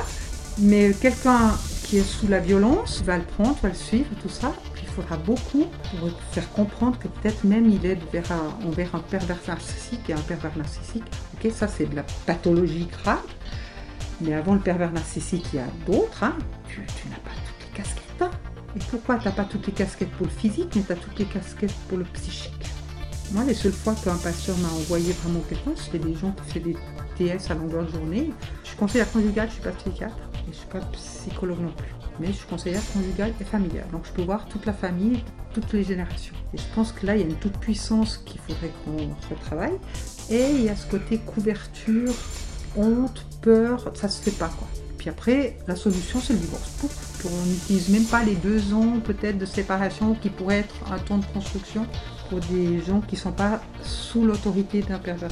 mais 0.58 0.92
quelqu'un 0.92 1.52
qui 1.84 1.98
est 1.98 2.02
sous 2.02 2.28
la 2.28 2.38
violence, 2.38 2.98
tu 2.98 3.04
vas 3.04 3.18
le 3.18 3.24
prendre, 3.24 3.54
tu 3.56 3.62
vas 3.62 3.68
le 3.70 3.74
suivre, 3.74 4.06
tout 4.22 4.28
ça 4.28 4.52
il 4.90 4.94
faudra 4.94 5.16
beaucoup 5.16 5.66
pour 5.98 6.10
faire 6.32 6.50
comprendre 6.52 6.98
que 6.98 7.08
peut-être 7.08 7.44
même 7.44 7.70
il 7.70 7.86
est 7.86 7.98
vers 8.12 8.30
un, 8.32 8.66
envers 8.66 8.94
un 8.94 8.98
pervers 8.98 9.38
narcissique 9.46 10.10
et 10.10 10.12
un 10.12 10.20
pervers 10.20 10.56
narcissique. 10.56 11.04
Ok, 11.34 11.50
ça 11.52 11.68
c'est 11.68 11.86
de 11.86 11.94
la 11.94 12.04
pathologie 12.26 12.86
grave. 12.86 13.22
Mais 14.20 14.34
avant 14.34 14.54
le 14.54 14.60
pervers 14.60 14.92
narcissique, 14.92 15.46
il 15.52 15.56
y 15.56 15.58
a 15.60 15.66
d'autres. 15.86 16.24
Hein. 16.24 16.36
Tu, 16.68 16.80
n'as 17.08 17.16
pas 17.16 17.30
toutes 17.30 17.68
les 17.68 17.76
casquettes. 17.76 18.09
Et 18.76 18.78
pourquoi 18.90 19.16
tu 19.16 19.26
n'as 19.26 19.32
pas 19.32 19.44
toutes 19.44 19.66
les 19.66 19.72
casquettes 19.72 20.10
pour 20.12 20.26
le 20.26 20.32
physique, 20.32 20.72
mais 20.76 20.82
tu 20.82 20.92
as 20.92 20.96
toutes 20.96 21.18
les 21.18 21.24
casquettes 21.24 21.74
pour 21.88 21.98
le 21.98 22.04
psychique 22.04 22.66
Moi, 23.32 23.44
les 23.44 23.54
seules 23.54 23.72
fois 23.72 23.94
qu'un 23.94 24.16
pasteur 24.16 24.56
m'a 24.58 24.68
envoyé 24.68 25.12
vraiment 25.12 25.40
quelqu'un, 25.48 25.72
c'était 25.76 25.98
des 25.98 26.14
gens 26.14 26.32
qui 26.32 26.60
faisaient 26.60 26.60
des 26.60 27.36
TS 27.38 27.50
à 27.50 27.54
longueur 27.54 27.84
de 27.84 27.90
journée. 27.90 28.30
Je 28.62 28.68
suis 28.68 28.76
conseillère 28.76 29.10
conjugale, 29.10 29.48
je 29.48 29.54
suis 29.54 29.62
pas 29.62 29.72
psychiatre 29.72 30.16
et 30.48 30.52
je 30.52 30.56
suis 30.56 30.68
pas 30.68 30.80
psychologue 30.92 31.60
non 31.60 31.72
plus 31.72 32.00
mais 32.20 32.28
je 32.28 32.32
suis 32.32 32.46
conseillère 32.46 32.82
conjugale 32.92 33.32
et 33.40 33.44
familiale. 33.44 33.86
Donc 33.90 34.04
je 34.04 34.12
peux 34.12 34.22
voir 34.22 34.46
toute 34.46 34.66
la 34.66 34.72
famille, 34.72 35.24
toutes 35.54 35.72
les 35.72 35.82
générations. 35.82 36.34
Et 36.54 36.58
je 36.58 36.64
pense 36.74 36.92
que 36.92 37.06
là, 37.06 37.16
il 37.16 37.22
y 37.22 37.24
a 37.24 37.26
une 37.26 37.36
toute 37.36 37.56
puissance 37.58 38.18
qu'il 38.18 38.40
faudrait 38.40 38.70
qu'on 38.84 39.34
retravaille. 39.34 39.78
Et 40.28 40.50
il 40.50 40.62
y 40.62 40.68
a 40.68 40.76
ce 40.76 40.86
côté 40.86 41.18
couverture, 41.18 42.12
honte, 42.76 43.24
peur, 43.40 43.90
ça 43.94 44.08
se 44.08 44.22
fait 44.22 44.36
pas 44.36 44.48
quoi. 44.48 44.68
Puis 44.98 45.08
après, 45.08 45.56
la 45.66 45.76
solution, 45.76 46.20
c'est 46.20 46.34
le 46.34 46.40
divorce. 46.40 46.70
On 47.24 47.46
n'utilise 47.46 47.88
même 47.88 48.04
pas 48.04 48.22
les 48.22 48.34
deux 48.34 48.72
ans 48.72 48.98
peut-être 49.04 49.38
de 49.38 49.46
séparation 49.46 50.14
qui 50.14 50.30
pourraient 50.30 50.60
être 50.60 50.92
un 50.92 50.98
temps 50.98 51.18
de 51.18 51.26
construction 51.26 51.86
pour 52.28 52.40
des 52.40 52.80
gens 52.80 53.00
qui 53.00 53.16
ne 53.16 53.20
sont 53.20 53.32
pas 53.32 53.60
sous 53.82 54.24
l'autorité 54.24 54.82
d'un 54.82 54.98
pervers 54.98 55.30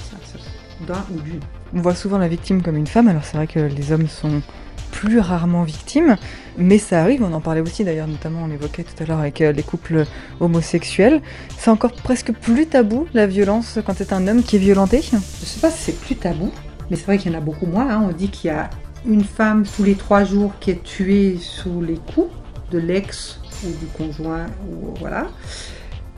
d'un 0.86 1.04
ou 1.14 1.20
d'une. 1.20 1.40
On 1.74 1.80
voit 1.80 1.94
souvent 1.94 2.18
la 2.18 2.28
victime 2.28 2.62
comme 2.62 2.76
une 2.76 2.86
femme, 2.86 3.08
alors 3.08 3.24
c'est 3.24 3.36
vrai 3.36 3.46
que 3.46 3.58
les 3.58 3.92
hommes 3.92 4.08
sont 4.08 4.42
plus 4.90 5.20
rarement 5.20 5.64
victimes, 5.64 6.16
mais 6.56 6.78
ça 6.78 7.00
arrive, 7.02 7.22
on 7.22 7.32
en 7.32 7.40
parlait 7.40 7.60
aussi 7.60 7.84
d'ailleurs, 7.84 8.08
notamment 8.08 8.40
on 8.44 8.50
évoquait 8.50 8.84
tout 8.84 9.02
à 9.02 9.06
l'heure 9.06 9.18
avec 9.18 9.40
euh, 9.40 9.52
les 9.52 9.62
couples 9.62 10.06
homosexuels. 10.40 11.20
C'est 11.56 11.70
encore 11.70 11.92
presque 11.92 12.32
plus 12.32 12.66
tabou 12.66 13.06
la 13.14 13.26
violence 13.26 13.78
quand 13.84 13.94
c'est 13.96 14.12
un 14.12 14.26
homme 14.26 14.42
qui 14.42 14.56
est 14.56 14.60
violenté? 14.60 15.02
Je 15.02 15.18
sais 15.46 15.60
pas 15.60 15.70
si 15.70 15.82
c'est 15.82 16.00
plus 16.00 16.16
tabou, 16.16 16.50
mais 16.90 16.96
c'est 16.96 17.04
vrai 17.04 17.18
qu'il 17.18 17.32
y 17.32 17.34
en 17.34 17.38
a 17.38 17.42
beaucoup 17.42 17.66
moins. 17.66 17.88
Hein. 17.88 18.06
On 18.08 18.12
dit 18.12 18.28
qu'il 18.28 18.48
y 18.48 18.52
a 18.52 18.70
une 19.06 19.24
femme 19.24 19.64
tous 19.64 19.84
les 19.84 19.94
trois 19.94 20.24
jours 20.24 20.52
qui 20.60 20.70
est 20.70 20.82
tuée 20.82 21.38
sous 21.40 21.80
les 21.80 21.98
coups 22.14 22.32
de 22.70 22.78
l'ex 22.78 23.40
ou 23.64 23.70
du 23.70 23.86
conjoint, 23.86 24.46
ou 24.70 24.94
voilà, 24.98 25.26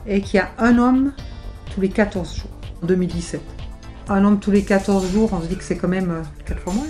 et 0.05 0.21
qu'il 0.21 0.37
y 0.37 0.39
a 0.39 0.51
un 0.57 0.77
homme 0.77 1.13
tous 1.73 1.81
les 1.81 1.89
14 1.89 2.35
jours, 2.35 2.51
en 2.83 2.85
2017. 2.85 3.41
Un 4.09 4.25
homme 4.25 4.39
tous 4.39 4.51
les 4.51 4.63
14 4.63 5.11
jours, 5.11 5.31
on 5.33 5.41
se 5.41 5.47
dit 5.47 5.55
que 5.55 5.63
c'est 5.63 5.77
quand 5.77 5.87
même 5.87 6.23
4 6.45 6.57
euh, 6.57 6.61
fois 6.61 6.73
moins, 6.73 6.85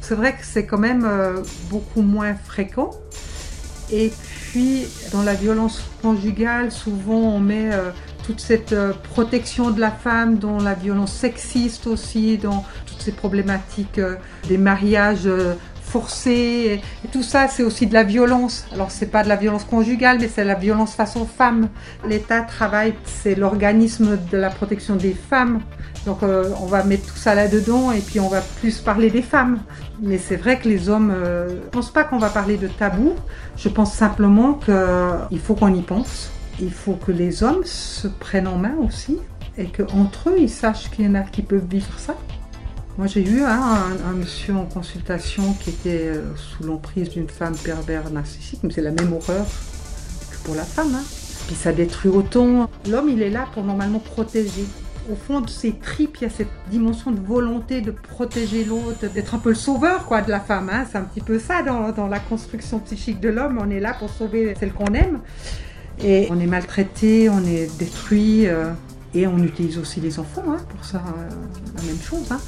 c'est 0.00 0.14
vrai 0.14 0.32
que 0.32 0.44
c'est 0.44 0.66
quand 0.66 0.78
même 0.78 1.04
euh, 1.04 1.42
beaucoup 1.70 2.02
moins 2.02 2.34
fréquent. 2.34 2.90
Et 3.90 4.10
puis, 4.30 4.86
dans 5.12 5.22
la 5.22 5.34
violence 5.34 5.82
conjugale, 6.00 6.72
souvent 6.72 7.18
on 7.18 7.40
met 7.40 7.72
euh, 7.72 7.90
toute 8.24 8.40
cette 8.40 8.74
protection 9.12 9.70
de 9.70 9.80
la 9.80 9.90
femme, 9.90 10.38
dans 10.38 10.58
la 10.58 10.74
violence 10.74 11.12
sexiste 11.12 11.86
aussi, 11.86 12.38
dans 12.38 12.64
ces 13.02 13.12
problématiques 13.12 14.00
des 14.48 14.58
mariages 14.58 15.28
forcés. 15.92 16.80
Et, 17.04 17.08
tout 17.08 17.22
ça, 17.22 17.48
c'est 17.48 17.62
aussi 17.62 17.86
de 17.86 17.94
la 17.94 18.02
violence. 18.02 18.66
Alors, 18.72 18.90
c'est 18.90 19.10
pas 19.10 19.22
de 19.22 19.28
la 19.28 19.36
violence 19.36 19.64
conjugale, 19.64 20.18
mais 20.20 20.28
c'est 20.28 20.44
la 20.44 20.54
violence 20.54 20.94
face 20.94 21.16
aux 21.16 21.26
femmes. 21.26 21.68
L'État 22.08 22.40
travaille, 22.42 22.94
c'est 23.04 23.34
l'organisme 23.34 24.18
de 24.30 24.38
la 24.38 24.50
protection 24.50 24.96
des 24.96 25.14
femmes. 25.14 25.60
Donc 26.06 26.22
euh, 26.22 26.50
on 26.60 26.66
va 26.66 26.82
mettre 26.82 27.06
tout 27.06 27.16
ça 27.16 27.34
là-dedans 27.34 27.92
et 27.92 28.00
puis 28.00 28.18
on 28.18 28.28
va 28.28 28.40
plus 28.40 28.80
parler 28.80 29.10
des 29.10 29.22
femmes. 29.22 29.60
Mais 30.00 30.18
c'est 30.18 30.36
vrai 30.36 30.58
que 30.58 30.68
les 30.68 30.88
hommes, 30.88 31.12
euh, 31.14 31.48
je 31.48 31.54
ne 31.54 31.70
pense 31.70 31.92
pas 31.92 32.02
qu'on 32.02 32.18
va 32.18 32.28
parler 32.28 32.56
de 32.56 32.66
tabou. 32.66 33.14
Je 33.56 33.68
pense 33.68 33.92
simplement 33.92 34.54
qu'il 34.54 35.40
faut 35.40 35.54
qu'on 35.54 35.72
y 35.72 35.82
pense. 35.82 36.32
Il 36.60 36.72
faut 36.72 36.94
que 36.94 37.12
les 37.12 37.44
hommes 37.44 37.64
se 37.64 38.08
prennent 38.08 38.48
en 38.48 38.56
main 38.56 38.74
aussi 38.84 39.18
et 39.56 39.66
qu'entre 39.66 40.30
eux, 40.30 40.36
ils 40.38 40.50
sachent 40.50 40.90
qu'il 40.90 41.04
y 41.04 41.08
en 41.08 41.14
a 41.14 41.22
qui 41.22 41.42
peuvent 41.42 41.66
vivre 41.68 41.98
ça. 41.98 42.16
Moi, 42.98 43.06
j'ai 43.06 43.26
eu 43.26 43.42
un, 43.42 44.12
monsieur 44.14 44.54
en 44.54 44.66
consultation 44.66 45.54
qui 45.54 45.70
était 45.70 46.08
euh, 46.08 46.36
sous 46.36 46.62
l'emprise 46.62 47.08
d'une 47.08 47.28
femme 47.28 47.56
pervers 47.56 48.10
narcissique, 48.10 48.60
mais 48.62 48.72
c'est 48.72 48.82
la 48.82 48.90
même 48.90 49.12
horreur 49.12 49.46
que 50.30 50.36
pour 50.44 50.54
la 50.54 50.64
femme. 50.64 50.94
Hein. 50.94 51.04
Puis 51.46 51.56
ça 51.56 51.72
détruit 51.72 52.10
autant. 52.10 52.68
L'homme, 52.88 53.08
il 53.08 53.22
est 53.22 53.30
là 53.30 53.46
pour 53.54 53.64
normalement 53.64 53.98
protéger 53.98 54.64
au 55.10 55.16
fond 55.16 55.40
de 55.40 55.50
ses 55.50 55.72
tripes, 55.72 56.18
il 56.20 56.24
y 56.24 56.26
a 56.26 56.30
cette 56.30 56.50
dimension 56.70 57.10
de 57.10 57.20
volonté 57.20 57.80
de 57.80 57.90
protéger 57.90 58.64
l'autre, 58.64 59.06
d'être 59.12 59.34
un 59.34 59.38
peu 59.38 59.48
le 59.50 59.54
sauveur 59.56 60.06
quoi, 60.06 60.22
de 60.22 60.30
la 60.30 60.40
femme. 60.40 60.70
Hein. 60.72 60.86
C'est 60.90 60.98
un 60.98 61.02
petit 61.02 61.20
peu 61.20 61.38
ça 61.38 61.62
dans, 61.62 62.06
la 62.06 62.18
construction 62.20 62.78
psychique 62.80 63.20
de 63.20 63.28
l'homme. 63.28 63.58
On 63.60 63.70
est 63.70 63.80
là 63.80 63.94
pour 63.94 64.10
sauver 64.10 64.54
celle 64.58 64.72
qu'on 64.72 64.92
aime. 64.94 65.20
Et 66.02 66.28
on 66.30 66.38
est 66.40 66.46
maltraité, 66.46 67.28
on 67.28 67.44
est 67.44 67.68
détruit. 67.78 68.46
Euh, 68.46 68.70
et 69.14 69.26
on 69.26 69.38
utilise 69.38 69.76
aussi 69.76 70.00
les 70.00 70.18
enfants 70.18 70.44
hein, 70.48 70.58
pour 70.70 70.84
ça, 70.84 70.98
euh, 70.98 71.30
la 71.76 71.82
même 71.82 72.00
chose. 72.00 72.30
Hein. 72.30 72.40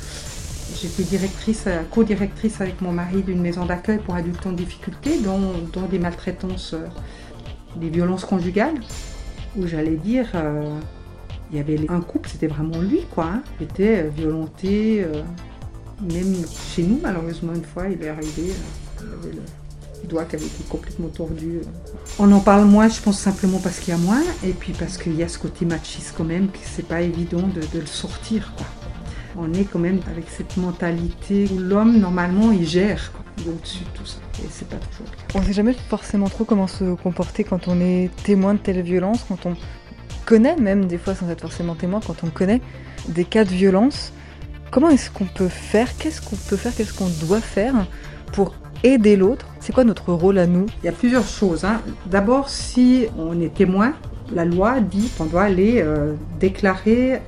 J'étais 0.81 1.05
directrice, 1.05 1.65
euh, 1.67 1.83
co-directrice 1.91 2.61
avec 2.61 2.81
mon 2.81 2.93
mari 2.93 3.23
d'une 3.23 3.41
maison 3.41 3.65
d'accueil 3.65 3.99
pour 3.99 4.15
adultes 4.15 4.47
en 4.47 4.53
difficulté, 4.53 5.21
dont, 5.21 5.87
des 5.91 5.99
maltraitances, 5.99 6.75
des 7.77 7.89
violences 7.89 8.25
conjugales, 8.25 8.81
où 9.57 9.67
j'allais 9.67 9.97
dire, 9.97 10.29
il 11.51 11.59
y 11.59 11.61
avait 11.61 11.79
un 11.89 12.01
couple, 12.01 12.29
c'était 12.29 12.47
vraiment 12.47 12.81
lui, 12.81 13.03
quoi. 13.15 13.27
Hein, 13.27 13.43
qui 13.59 13.65
était 13.65 14.05
euh, 14.05 14.09
violenté. 14.09 15.05
Euh, 15.05 15.23
même 16.03 16.35
chez 16.75 16.83
nous, 16.83 16.99
malheureusement, 17.01 17.55
une 17.55 17.65
fois, 17.65 17.89
il 17.89 18.03
est 18.03 18.09
arrivé, 18.09 18.51
euh, 18.51 19.05
il 19.23 19.29
avait 19.29 19.37
le 20.03 20.09
doigt 20.09 20.25
qui 20.25 20.37
avait 20.37 20.45
été 20.45 20.65
complètement 20.69 21.09
tordu. 21.09 21.61
On 22.19 22.31
en 22.33 22.41
parle 22.41 22.65
moins, 22.65 22.89
je 22.89 23.01
pense 23.01 23.19
simplement 23.21 23.59
parce 23.61 23.79
qu'il 23.79 23.95
y 23.95 23.97
a 23.97 24.01
moins, 24.01 24.23
et 24.45 24.51
puis 24.51 24.73
parce 24.73 24.99
qu'il 24.99 25.15
y 25.15 25.23
a 25.23 25.29
ce 25.29 25.39
côté 25.39 25.65
machiste 25.65 26.15
quand 26.17 26.25
même, 26.25 26.49
que 26.49 26.59
c'est 26.63 26.87
pas 26.87 27.01
évident 27.01 27.47
de, 27.47 27.79
le 27.79 27.87
sortir, 27.87 28.53
quoi. 28.57 28.67
On 29.37 29.53
est 29.53 29.64
quand 29.64 29.81
même 29.81 30.01
avec 30.11 30.27
cette 30.29 30.57
mentalité 30.57 31.49
où 31.53 31.59
l'homme, 31.59 31.99
normalement, 31.99 32.53
il 32.53 32.66
gère 32.66 33.12
au-dessus 33.47 33.85
de 33.85 33.99
tout 33.99 34.07
ça. 34.07 34.18
Et 34.42 34.47
c'est 34.49 34.68
pas 34.68 34.77
toujours 34.77 35.07
le 35.11 35.16
cas. 35.16 35.38
On 35.38 35.42
sait 35.42 35.53
jamais 35.53 35.75
forcément 35.88 36.29
trop 36.29 36.44
comment 36.44 36.68
se 36.68 36.94
comporter 36.94 37.42
quand 37.42 37.66
on 37.66 37.81
est 37.81 38.11
témoin 38.23 38.55
de 38.55 38.59
telle 38.61 38.81
violence, 38.83 39.25
quand 39.29 39.47
on 39.47 39.57
connaît, 40.25 40.57
même 40.57 40.87
des 40.87 40.99
fois 40.99 41.14
sans 41.14 41.29
être 41.29 41.40
forcément 41.40 41.75
témoin, 41.75 42.01
quand 42.05 42.23
on 42.23 42.29
connaît 42.29 42.61
des 43.09 43.25
cas 43.25 43.44
de 43.44 43.51
violence, 43.51 44.12
comment 44.70 44.88
est-ce 44.88 45.11
qu'on 45.11 45.27
peut 45.27 45.49
faire? 45.49 45.97
Qu'est-ce 45.99 46.23
qu'on 46.23 46.37
peut 46.37 46.57
faire? 46.57 46.75
Qu'est-ce 46.75 46.94
qu'on 46.94 47.11
doit 47.27 47.40
faire 47.40 47.75
pour 48.33 48.55
aider 48.83 49.16
l'autre? 49.16 49.47
C'est 49.61 49.73
quoi 49.73 49.85
notre 49.85 50.12
rôle 50.12 50.38
à 50.38 50.47
nous? 50.47 50.66
Il 50.83 50.87
y 50.87 50.88
a 50.88 50.92
plusieurs 50.92 51.27
choses. 51.27 51.64
Hein. 51.64 51.81
D'abord, 52.07 52.49
si 52.49 53.07
on 53.18 53.40
est 53.40 53.53
témoin, 53.53 53.94
la 54.33 54.44
loi 54.44 54.81
dit 54.81 55.11
qu'on 55.18 55.27
doit 55.27 55.42
aller 55.42 55.83
euh, 55.83 56.14
déclarer 56.40 57.20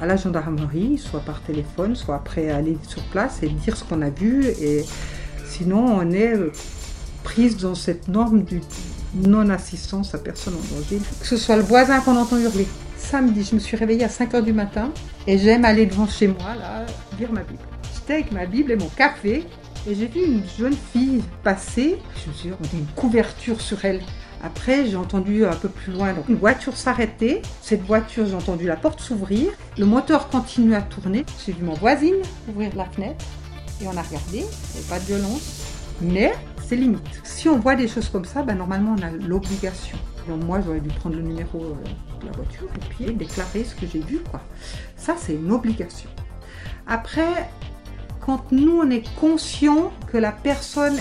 à 0.00 0.06
la 0.06 0.16
gendarmerie, 0.16 0.98
soit 0.98 1.20
par 1.20 1.42
téléphone, 1.42 1.96
soit 1.96 2.16
après 2.16 2.50
aller 2.50 2.76
sur 2.86 3.02
place 3.04 3.42
et 3.42 3.48
dire 3.48 3.76
ce 3.76 3.84
qu'on 3.84 4.02
a 4.02 4.10
vu. 4.10 4.46
Et 4.60 4.84
sinon, 5.46 5.84
on 5.84 6.10
est 6.10 6.34
euh, 6.34 6.52
prise 7.24 7.56
dans 7.56 7.74
cette 7.74 8.08
norme 8.08 8.42
du 8.42 8.60
non-assistance 9.14 10.14
à 10.14 10.18
personne 10.18 10.54
en 10.54 10.76
danger. 10.76 11.00
Que 11.20 11.26
ce 11.26 11.36
soit 11.36 11.56
le 11.56 11.62
voisin 11.62 12.00
qu'on 12.00 12.16
entend 12.16 12.38
hurler. 12.38 12.66
Samedi, 12.96 13.44
je 13.44 13.54
me 13.54 13.60
suis 13.60 13.76
réveillée 13.76 14.04
à 14.04 14.08
5 14.08 14.32
h 14.32 14.42
du 14.42 14.52
matin 14.52 14.90
et 15.26 15.38
j'aime 15.38 15.64
aller 15.64 15.86
devant 15.86 16.08
chez 16.08 16.28
moi, 16.28 16.54
là, 16.58 16.84
lire 17.18 17.32
ma 17.32 17.42
Bible. 17.42 17.58
J'étais 17.94 18.14
avec 18.14 18.32
ma 18.32 18.46
Bible 18.46 18.72
et 18.72 18.76
mon 18.76 18.88
café 18.88 19.44
et 19.88 19.94
j'ai 19.94 20.06
vu 20.06 20.24
une 20.24 20.42
jeune 20.58 20.76
fille 20.92 21.22
passer. 21.42 21.98
Je 22.24 22.30
me 22.30 22.34
suis 22.34 22.48
dit, 22.48 22.54
on 22.60 22.64
a 22.64 22.78
une 22.78 22.86
couverture 22.96 23.60
sur 23.60 23.84
elle. 23.84 24.00
Après, 24.42 24.86
j'ai 24.86 24.96
entendu 24.96 25.44
un 25.44 25.54
peu 25.54 25.68
plus 25.68 25.92
loin 25.92 26.12
donc, 26.12 26.28
une 26.28 26.36
voiture 26.36 26.76
s'arrêter. 26.76 27.42
Cette 27.62 27.82
voiture, 27.82 28.26
j'ai 28.26 28.34
entendu 28.34 28.66
la 28.66 28.76
porte 28.76 29.00
s'ouvrir. 29.00 29.50
Le 29.78 29.86
moteur 29.86 30.28
continue 30.28 30.74
à 30.74 30.82
tourner. 30.82 31.24
J'ai 31.44 31.52
vu 31.52 31.64
mon 31.64 31.74
voisine 31.74 32.16
ouvrir 32.48 32.70
la 32.76 32.84
fenêtre 32.84 33.24
et 33.80 33.86
on 33.86 33.96
a 33.96 34.02
regardé. 34.02 34.38
Il 34.38 34.40
n'y 34.40 34.44
avait 34.44 34.88
pas 34.88 34.98
de 34.98 35.04
violence. 35.04 35.64
Mais 36.00 36.34
c'est 36.66 36.76
limite. 36.76 37.20
Si 37.24 37.48
on 37.48 37.58
voit 37.58 37.76
des 37.76 37.88
choses 37.88 38.08
comme 38.08 38.24
ça, 38.24 38.42
ben, 38.42 38.56
normalement 38.56 38.96
on 38.98 39.02
a 39.02 39.10
l'obligation. 39.10 39.96
Donc 40.28 40.44
moi 40.44 40.60
j'aurais 40.60 40.80
dû 40.80 40.88
prendre 40.88 41.16
le 41.16 41.22
numéro 41.22 41.58
euh, 41.60 42.20
de 42.20 42.26
la 42.26 42.32
voiture 42.32 42.68
et 42.74 42.84
puis 42.90 43.14
déclarer 43.14 43.64
ce 43.64 43.74
que 43.74 43.86
j'ai 43.86 44.00
vu. 44.00 44.18
Quoi. 44.30 44.40
Ça 44.96 45.14
c'est 45.16 45.34
une 45.34 45.52
obligation. 45.52 46.10
Après, 46.86 47.48
quand 48.20 48.50
nous 48.52 48.80
on 48.82 48.90
est 48.90 49.04
conscient 49.14 49.92
que 50.10 50.18
la 50.18 50.32
personne 50.32 50.98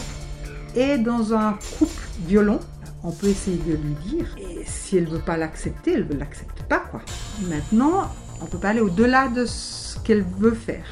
est 0.75 0.97
dans 0.97 1.33
un 1.33 1.57
couple 1.79 2.03
violent, 2.27 2.59
on 3.05 3.11
peut 3.11 3.27
essayer 3.27 3.57
de 3.57 3.73
lui 3.73 3.93
dire. 4.03 4.27
Et 4.37 4.63
si 4.65 4.97
elle 4.97 5.05
ne 5.05 5.09
veut 5.09 5.19
pas 5.19 5.37
l'accepter, 5.37 5.93
elle 5.93 6.07
ne 6.07 6.15
l'accepte 6.15 6.63
pas. 6.63 6.79
Quoi. 6.79 7.01
Maintenant, 7.47 8.09
on 8.41 8.45
ne 8.45 8.49
peut 8.49 8.57
pas 8.57 8.69
aller 8.69 8.81
au-delà 8.81 9.27
de 9.27 9.45
ce 9.45 9.99
qu'elle 9.99 10.23
veut 10.39 10.55
faire. 10.55 10.85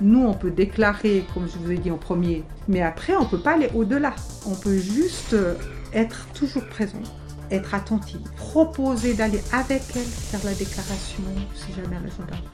Nous, 0.00 0.24
on 0.24 0.32
peut 0.32 0.50
déclarer, 0.50 1.26
comme 1.34 1.46
je 1.46 1.58
vous 1.58 1.72
ai 1.72 1.76
dit 1.76 1.90
en 1.90 1.98
premier, 1.98 2.44
mais 2.68 2.80
après, 2.80 3.14
on 3.16 3.24
ne 3.24 3.28
peut 3.28 3.40
pas 3.40 3.54
aller 3.54 3.68
au-delà. 3.74 4.14
On 4.46 4.54
peut 4.54 4.78
juste 4.78 5.34
euh, 5.34 5.54
être 5.92 6.26
toujours 6.32 6.64
présent, 6.68 7.02
être 7.50 7.74
attentif, 7.74 8.18
proposer 8.36 9.12
d'aller 9.12 9.42
avec 9.52 9.82
elle 9.94 10.02
faire 10.02 10.40
la 10.44 10.54
déclaration, 10.54 11.22
si 11.54 11.74
jamais 11.74 11.96
à 11.96 12.00
la 12.00 12.08
gendarmerie. 12.08 12.46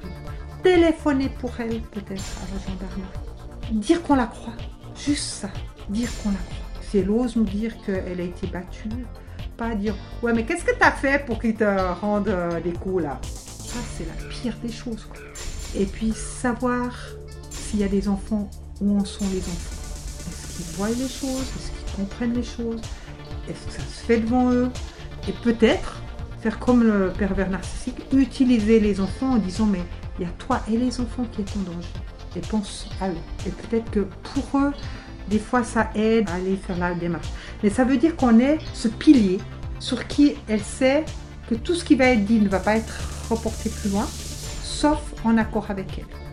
Téléphoner 0.65 1.29
pour 1.39 1.53
elle, 1.61 1.83
peut-être, 1.83 2.25
à 2.43 2.53
la 2.53 2.59
gendarmerie. 2.59 3.03
Dire 3.71 4.03
qu'on 4.03 4.17
la 4.17 4.27
croit. 4.27 4.55
Juste 4.97 5.23
ça. 5.23 5.51
Dire 5.89 6.09
qu'on 6.23 6.31
la 6.31 6.39
croit. 6.39 6.66
Si 6.97 7.03
elle 7.03 7.11
ose 7.11 7.37
nous 7.37 7.45
dire 7.45 7.75
qu'elle 7.85 8.19
a 8.19 8.25
été 8.25 8.47
battue, 8.47 8.89
pas 9.59 9.75
dire 9.75 9.95
Ouais, 10.23 10.33
mais 10.33 10.47
qu'est-ce 10.47 10.65
que 10.65 10.75
tu 10.75 10.83
as 10.83 10.93
fait 10.93 11.27
pour 11.27 11.39
qu'il 11.39 11.55
te 11.55 11.93
rende 12.01 12.29
euh, 12.29 12.59
des 12.59 12.73
coups 12.73 13.03
là? 13.03 13.21
Ça, 13.23 13.79
c'est 13.95 14.07
la 14.07 14.31
pire 14.31 14.57
des 14.63 14.73
choses. 14.73 15.07
Et 15.79 15.85
puis 15.85 16.15
savoir 16.15 16.97
s'il 17.51 17.81
y 17.81 17.85
a 17.85 17.89
des 17.89 18.09
enfants, 18.09 18.49
où 18.81 18.97
en 18.99 19.05
sont 19.05 19.27
les 19.31 19.41
enfants 19.41 19.77
Est-ce 20.27 20.57
qu'ils 20.57 20.77
voient 20.77 20.89
les 20.89 21.07
choses? 21.07 21.43
Est-ce 21.43 21.71
qu'ils 21.71 21.97
comprennent 21.97 22.33
les 22.33 22.43
choses? 22.43 22.81
Est-ce 23.47 23.67
que 23.67 23.73
ça 23.73 23.81
se 23.81 24.07
fait 24.07 24.21
devant 24.21 24.51
eux? 24.51 24.71
Et 25.29 25.33
peut-être 25.33 26.01
faire 26.41 26.59
comme 26.59 26.83
le 26.83 27.11
pervers 27.11 27.51
narcissique, 27.51 28.07
utiliser 28.11 28.81
les 28.81 29.03
enfants 29.03 29.33
en 29.33 29.37
disant 29.37 29.67
mais 29.67 29.83
il 30.19 30.25
y 30.25 30.27
a 30.27 30.33
toi 30.39 30.63
et 30.73 30.79
les 30.79 30.99
enfants 30.99 31.27
qui 31.31 31.43
est 31.43 31.57
en 31.59 31.75
danger. 31.75 31.89
Et 32.37 32.41
pense 32.41 32.89
à 33.03 33.11
eux. 33.11 33.17
Et 33.47 33.51
peut-être 33.51 33.91
que 33.91 34.01
pour 34.01 34.61
eux, 34.61 34.73
des 35.29 35.39
fois 35.39 35.65
ça 35.65 35.91
aide 35.95 36.29
à 36.31 36.35
aller 36.35 36.57
faire 36.57 36.79
la 36.79 36.95
démarche. 36.95 37.29
Mais 37.63 37.71
ça 37.71 37.85
veut 37.85 37.97
dire 37.97 38.17
qu'on 38.17 38.39
est 38.39 38.59
ce 38.73 38.89
pilier 38.89 39.39
sur 39.79 40.07
qui 40.07 40.35
elle 40.49 40.63
sait 40.63 41.05
que 41.49 41.55
tout 41.55 41.75
ce 41.75 41.85
qui 41.85 41.95
va 41.95 42.07
être 42.07 42.25
dit 42.25 42.41
ne 42.41 42.49
va 42.49 42.61
pas 42.61 42.77
être 42.77 43.01
reporté 43.31 43.71
plus 43.71 43.91
loin, 43.91 44.07
sauf 44.63 45.01
en 45.25 45.37
accord 45.39 45.67
avec 45.71 45.99
elle 45.99 46.27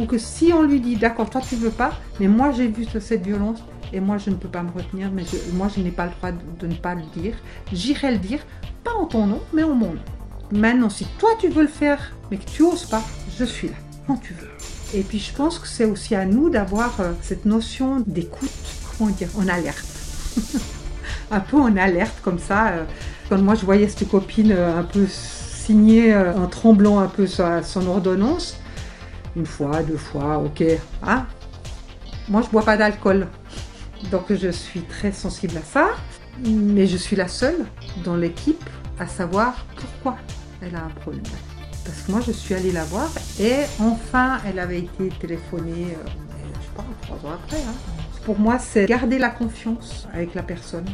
ou 0.00 0.06
que 0.06 0.18
si 0.18 0.52
on 0.52 0.62
lui 0.62 0.80
dit 0.80 0.96
d'accord, 0.96 1.30
toi 1.30 1.40
tu 1.46 1.56
veux 1.56 1.70
pas, 1.70 1.92
mais 2.18 2.28
moi 2.28 2.52
j'ai 2.52 2.68
vu 2.68 2.86
cette 3.00 3.24
violence 3.24 3.62
et 3.92 4.00
moi 4.00 4.18
je 4.18 4.30
ne 4.30 4.36
peux 4.36 4.48
pas 4.48 4.62
me 4.62 4.70
retenir, 4.70 5.10
mais 5.12 5.24
moi 5.52 5.68
je 5.74 5.80
n'ai 5.80 5.90
pas 5.90 6.06
le 6.06 6.12
droit 6.12 6.32
de, 6.32 6.66
ne 6.66 6.74
pas 6.74 6.94
le 6.94 7.02
dire, 7.14 7.34
j'irai 7.72 8.12
le 8.12 8.18
dire, 8.18 8.40
pas 8.82 8.92
en 8.94 9.06
ton 9.06 9.26
nom, 9.26 9.40
mais 9.52 9.62
en 9.62 9.74
mon 9.74 9.94
nom. 9.94 10.02
Maintenant, 10.52 10.88
si 10.90 11.04
toi 11.18 11.30
tu 11.38 11.48
veux 11.48 11.62
le 11.62 11.68
faire, 11.68 12.12
mais 12.30 12.38
que 12.38 12.48
tu 12.48 12.62
oses 12.62 12.86
pas, 12.86 13.02
je 13.38 13.44
suis 13.44 13.68
là, 13.68 13.76
quand 14.06 14.16
tu 14.16 14.34
veux. 14.34 14.48
Et 14.92 15.02
puis 15.02 15.18
je 15.18 15.32
pense 15.32 15.58
que 15.58 15.68
c'est 15.68 15.84
aussi 15.84 16.14
à 16.14 16.24
nous 16.24 16.50
d'avoir 16.50 17.00
euh, 17.00 17.12
cette 17.22 17.44
notion 17.44 18.02
d'écoute, 18.06 18.50
comment 18.98 19.10
dire, 19.10 19.28
en 19.38 19.46
alerte. 19.48 19.86
un 21.30 21.40
peu 21.40 21.56
en 21.58 21.76
alerte 21.76 22.20
comme 22.22 22.38
ça. 22.38 22.68
Euh. 22.68 22.84
quand 23.28 23.38
moi 23.38 23.54
je 23.54 23.64
voyais 23.64 23.88
cette 23.88 24.08
copine 24.08 24.52
euh, 24.52 24.78
un 24.78 24.82
peu 24.82 25.06
signer 25.06 26.16
en 26.16 26.48
tremblant 26.48 26.98
un 26.98 27.06
peu 27.06 27.28
son 27.28 27.86
ordonnance, 27.86 28.58
une 29.36 29.46
fois, 29.46 29.84
deux 29.84 29.96
fois, 29.96 30.38
ok. 30.38 30.64
Ah, 31.00 31.26
moi 32.28 32.42
je 32.42 32.48
bois 32.50 32.64
pas 32.64 32.76
d'alcool, 32.76 33.28
donc 34.10 34.32
je 34.34 34.48
suis 34.50 34.80
très 34.80 35.12
sensible 35.12 35.58
à 35.58 35.62
ça, 35.62 35.90
mais 36.44 36.88
je 36.88 36.96
suis 36.96 37.14
la 37.14 37.28
seule 37.28 37.66
dans 38.04 38.16
l'équipe 38.16 38.68
à 38.98 39.06
savoir 39.06 39.64
pourquoi 39.76 40.16
elle 40.60 40.74
a 40.74 40.84
un 40.84 41.00
problème. 41.00 41.22
Parce 41.84 42.02
que 42.02 42.12
moi 42.12 42.20
je 42.26 42.32
suis 42.32 42.54
allée 42.54 42.72
la 42.72 42.84
voir 42.84 43.10
et 43.38 43.56
enfin 43.78 44.40
elle 44.46 44.58
avait 44.58 44.80
été 44.80 45.08
téléphonée, 45.20 45.94
euh, 45.94 46.08
je 46.54 46.66
sais 46.66 46.74
pas, 46.76 46.84
trois 47.02 47.30
ans 47.30 47.34
après. 47.34 47.58
Hein. 47.58 47.74
Pour 48.24 48.38
moi 48.38 48.58
c'est 48.58 48.86
garder 48.86 49.18
la 49.18 49.30
confiance 49.30 50.06
avec 50.12 50.34
la 50.34 50.42
personne, 50.42 50.86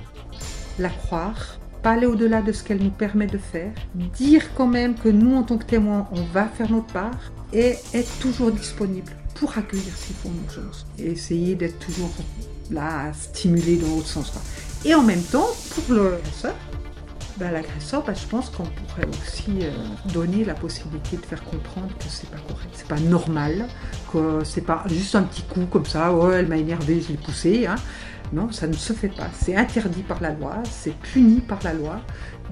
la 0.78 0.88
croire, 0.88 1.58
pas 1.82 1.92
aller 1.92 2.06
au-delà 2.06 2.42
de 2.42 2.52
ce 2.52 2.62
qu'elle 2.62 2.82
nous 2.82 2.90
permet 2.90 3.26
de 3.26 3.38
faire, 3.38 3.72
dire 3.94 4.54
quand 4.54 4.68
même 4.68 4.94
que 4.94 5.08
nous 5.08 5.34
en 5.34 5.42
tant 5.42 5.58
que 5.58 5.64
témoins 5.64 6.08
on 6.12 6.22
va 6.22 6.46
faire 6.46 6.70
notre 6.70 6.92
part, 6.92 7.32
et 7.52 7.76
être 7.94 8.18
toujours 8.18 8.50
disponible 8.50 9.12
pour 9.34 9.56
accueillir 9.56 9.96
ces 9.96 10.14
fonds 10.14 10.30
d'urgence 10.30 10.86
et 10.98 11.10
essayer 11.12 11.54
d'être 11.54 11.78
toujours 11.78 12.10
là 12.70 13.08
à 13.08 13.12
stimuler 13.12 13.76
dans 13.76 13.88
l'autre 13.88 14.08
sens. 14.08 14.32
Et 14.84 14.94
en 14.94 15.02
même 15.02 15.22
temps, 15.22 15.48
pour 15.74 15.94
l'agresseur, 15.94 16.54
ben, 17.38 17.50
l'agresseur, 17.50 18.02
ben, 18.02 18.14
je 18.14 18.26
pense 18.26 18.50
qu'on 18.50 18.64
pourrait 18.64 19.08
aussi 19.08 19.58
euh, 19.62 19.70
donner 20.12 20.44
la 20.44 20.54
possibilité 20.54 21.16
de 21.16 21.26
faire 21.26 21.42
comprendre 21.44 21.88
que 21.98 22.04
c'est 22.08 22.30
pas 22.30 22.38
correct, 22.38 22.70
c'est 22.72 22.88
pas 22.88 22.98
normal, 22.98 23.66
que 24.12 24.42
c'est 24.44 24.62
pas 24.62 24.84
juste 24.88 25.14
un 25.14 25.22
petit 25.22 25.42
coup 25.42 25.66
comme 25.66 25.86
ça, 25.86 26.12
oh 26.12 26.30
elle 26.30 26.46
m'a 26.46 26.56
énervé, 26.56 27.00
je 27.00 27.08
l'ai 27.08 27.18
poussé. 27.18 27.66
Hein. 27.66 27.76
Non, 28.32 28.50
ça 28.50 28.66
ne 28.66 28.72
se 28.72 28.92
fait 28.92 29.08
pas. 29.08 29.28
C'est 29.38 29.54
interdit 29.54 30.02
par 30.02 30.20
la 30.20 30.32
loi, 30.32 30.62
c'est 30.70 30.94
puni 30.98 31.40
par 31.40 31.62
la 31.62 31.74
loi. 31.74 32.00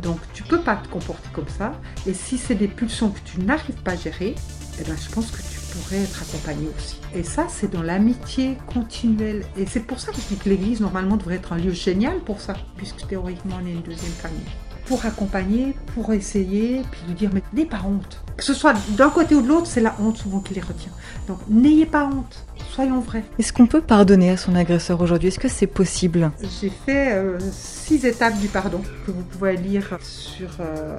Donc 0.02 0.18
tu 0.32 0.42
peux 0.42 0.60
pas 0.60 0.76
te 0.76 0.88
comporter 0.88 1.28
comme 1.32 1.48
ça. 1.48 1.72
Et 2.06 2.14
si 2.14 2.38
c'est 2.38 2.54
des 2.54 2.68
pulsions 2.68 3.10
que 3.10 3.20
tu 3.24 3.40
n'arrives 3.40 3.80
pas 3.82 3.92
à 3.92 3.96
gérer, 3.96 4.34
eh 4.80 4.84
ben, 4.84 4.96
je 4.96 5.12
pense 5.12 5.30
que 5.30 5.38
tu 5.38 5.60
pourrais 5.72 6.02
être 6.02 6.22
accompagné 6.22 6.68
aussi. 6.76 7.00
Et 7.14 7.22
ça, 7.22 7.46
c'est 7.48 7.72
dans 7.72 7.82
l'amitié 7.82 8.58
continuelle. 8.66 9.44
Et 9.56 9.66
c'est 9.66 9.80
pour 9.80 9.98
ça 10.00 10.12
que 10.12 10.18
je 10.18 10.34
dis 10.34 10.36
que 10.36 10.48
l'Église, 10.48 10.80
normalement, 10.80 11.16
devrait 11.16 11.36
être 11.36 11.52
un 11.52 11.58
lieu 11.58 11.72
génial 11.72 12.18
pour 12.20 12.40
ça, 12.40 12.54
puisque 12.76 13.06
théoriquement, 13.06 13.56
on 13.62 13.66
est 13.66 13.72
une 13.72 13.82
deuxième 13.82 14.12
famille. 14.12 14.40
Pour 14.86 15.04
accompagner, 15.06 15.74
pour 15.94 16.12
essayer, 16.12 16.82
puis 16.90 17.00
lui 17.08 17.14
dire 17.14 17.30
mais 17.32 17.42
n'ayez 17.52 17.66
pas 17.66 17.80
honte. 17.86 18.22
Que 18.36 18.44
ce 18.44 18.54
soit 18.54 18.74
d'un 18.96 19.10
côté 19.10 19.34
ou 19.34 19.42
de 19.42 19.48
l'autre, 19.48 19.66
c'est 19.66 19.80
la 19.80 19.94
honte 20.00 20.16
souvent 20.16 20.40
qui 20.40 20.54
les 20.54 20.60
retient. 20.60 20.92
Donc 21.26 21.38
n'ayez 21.48 21.86
pas 21.86 22.04
honte, 22.04 22.44
soyons 22.72 23.00
vrais. 23.00 23.24
Est-ce 23.38 23.52
qu'on 23.52 23.66
peut 23.66 23.80
pardonner 23.80 24.30
à 24.30 24.36
son 24.36 24.54
agresseur 24.54 25.00
aujourd'hui? 25.00 25.28
Est-ce 25.28 25.38
que 25.38 25.48
c'est 25.48 25.66
possible? 25.66 26.30
J'ai 26.60 26.70
fait 26.70 27.12
euh, 27.12 27.38
six 27.50 28.04
étapes 28.04 28.38
du 28.38 28.48
pardon 28.48 28.82
que 29.06 29.10
vous 29.10 29.22
pouvez 29.22 29.56
lire 29.56 29.98
sur 30.02 30.50
euh, 30.60 30.98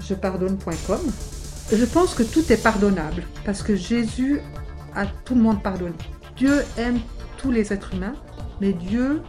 jepardonne.com. 0.00 1.00
Je 1.72 1.84
pense 1.84 2.14
que 2.14 2.22
tout 2.22 2.52
est 2.52 2.62
pardonnable 2.62 3.24
parce 3.44 3.62
que 3.62 3.74
Jésus 3.74 4.40
a 4.94 5.06
tout 5.06 5.34
le 5.34 5.42
monde 5.42 5.62
pardonné. 5.62 5.94
Dieu 6.36 6.64
aime 6.78 7.00
tous 7.38 7.50
les 7.50 7.72
êtres 7.72 7.94
humains, 7.94 8.14
mais 8.60 8.72
Dieu 8.72 9.20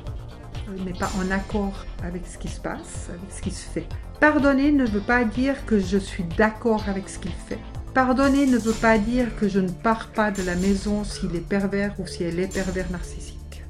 n'est 0.84 0.98
pas 0.98 1.12
en 1.20 1.32
accord 1.32 1.86
avec 2.04 2.24
ce 2.28 2.38
qui 2.38 2.48
se 2.48 2.60
passe, 2.60 3.10
avec 3.10 3.32
ce 3.32 3.42
qui 3.42 3.52
se 3.52 3.68
fait. 3.68 3.88
Pardonner 4.20 4.72
ne 4.72 4.86
veut 4.86 5.02
pas 5.02 5.24
dire 5.24 5.66
que 5.66 5.80
je 5.80 5.98
suis 5.98 6.24
d'accord 6.38 6.84
avec 6.88 7.10
ce 7.10 7.20
qu'il 7.20 7.32
fait. 7.32 7.60
Pardonner 7.94 8.46
ne 8.46 8.58
veut 8.58 8.74
pas 8.74 8.98
dire 8.98 9.28
que 9.40 9.48
je 9.48 9.60
ne 9.60 9.70
pars 9.70 10.08
pas 10.08 10.32
de 10.32 10.44
la 10.44 10.56
maison 10.56 11.04
s'il 11.04 11.36
est 11.36 11.48
pervers 11.48 11.94
ou 12.00 12.08
si 12.08 12.24
elle 12.24 12.40
est 12.40 12.52
pervers 12.52 12.90
narcissique. 12.92 13.64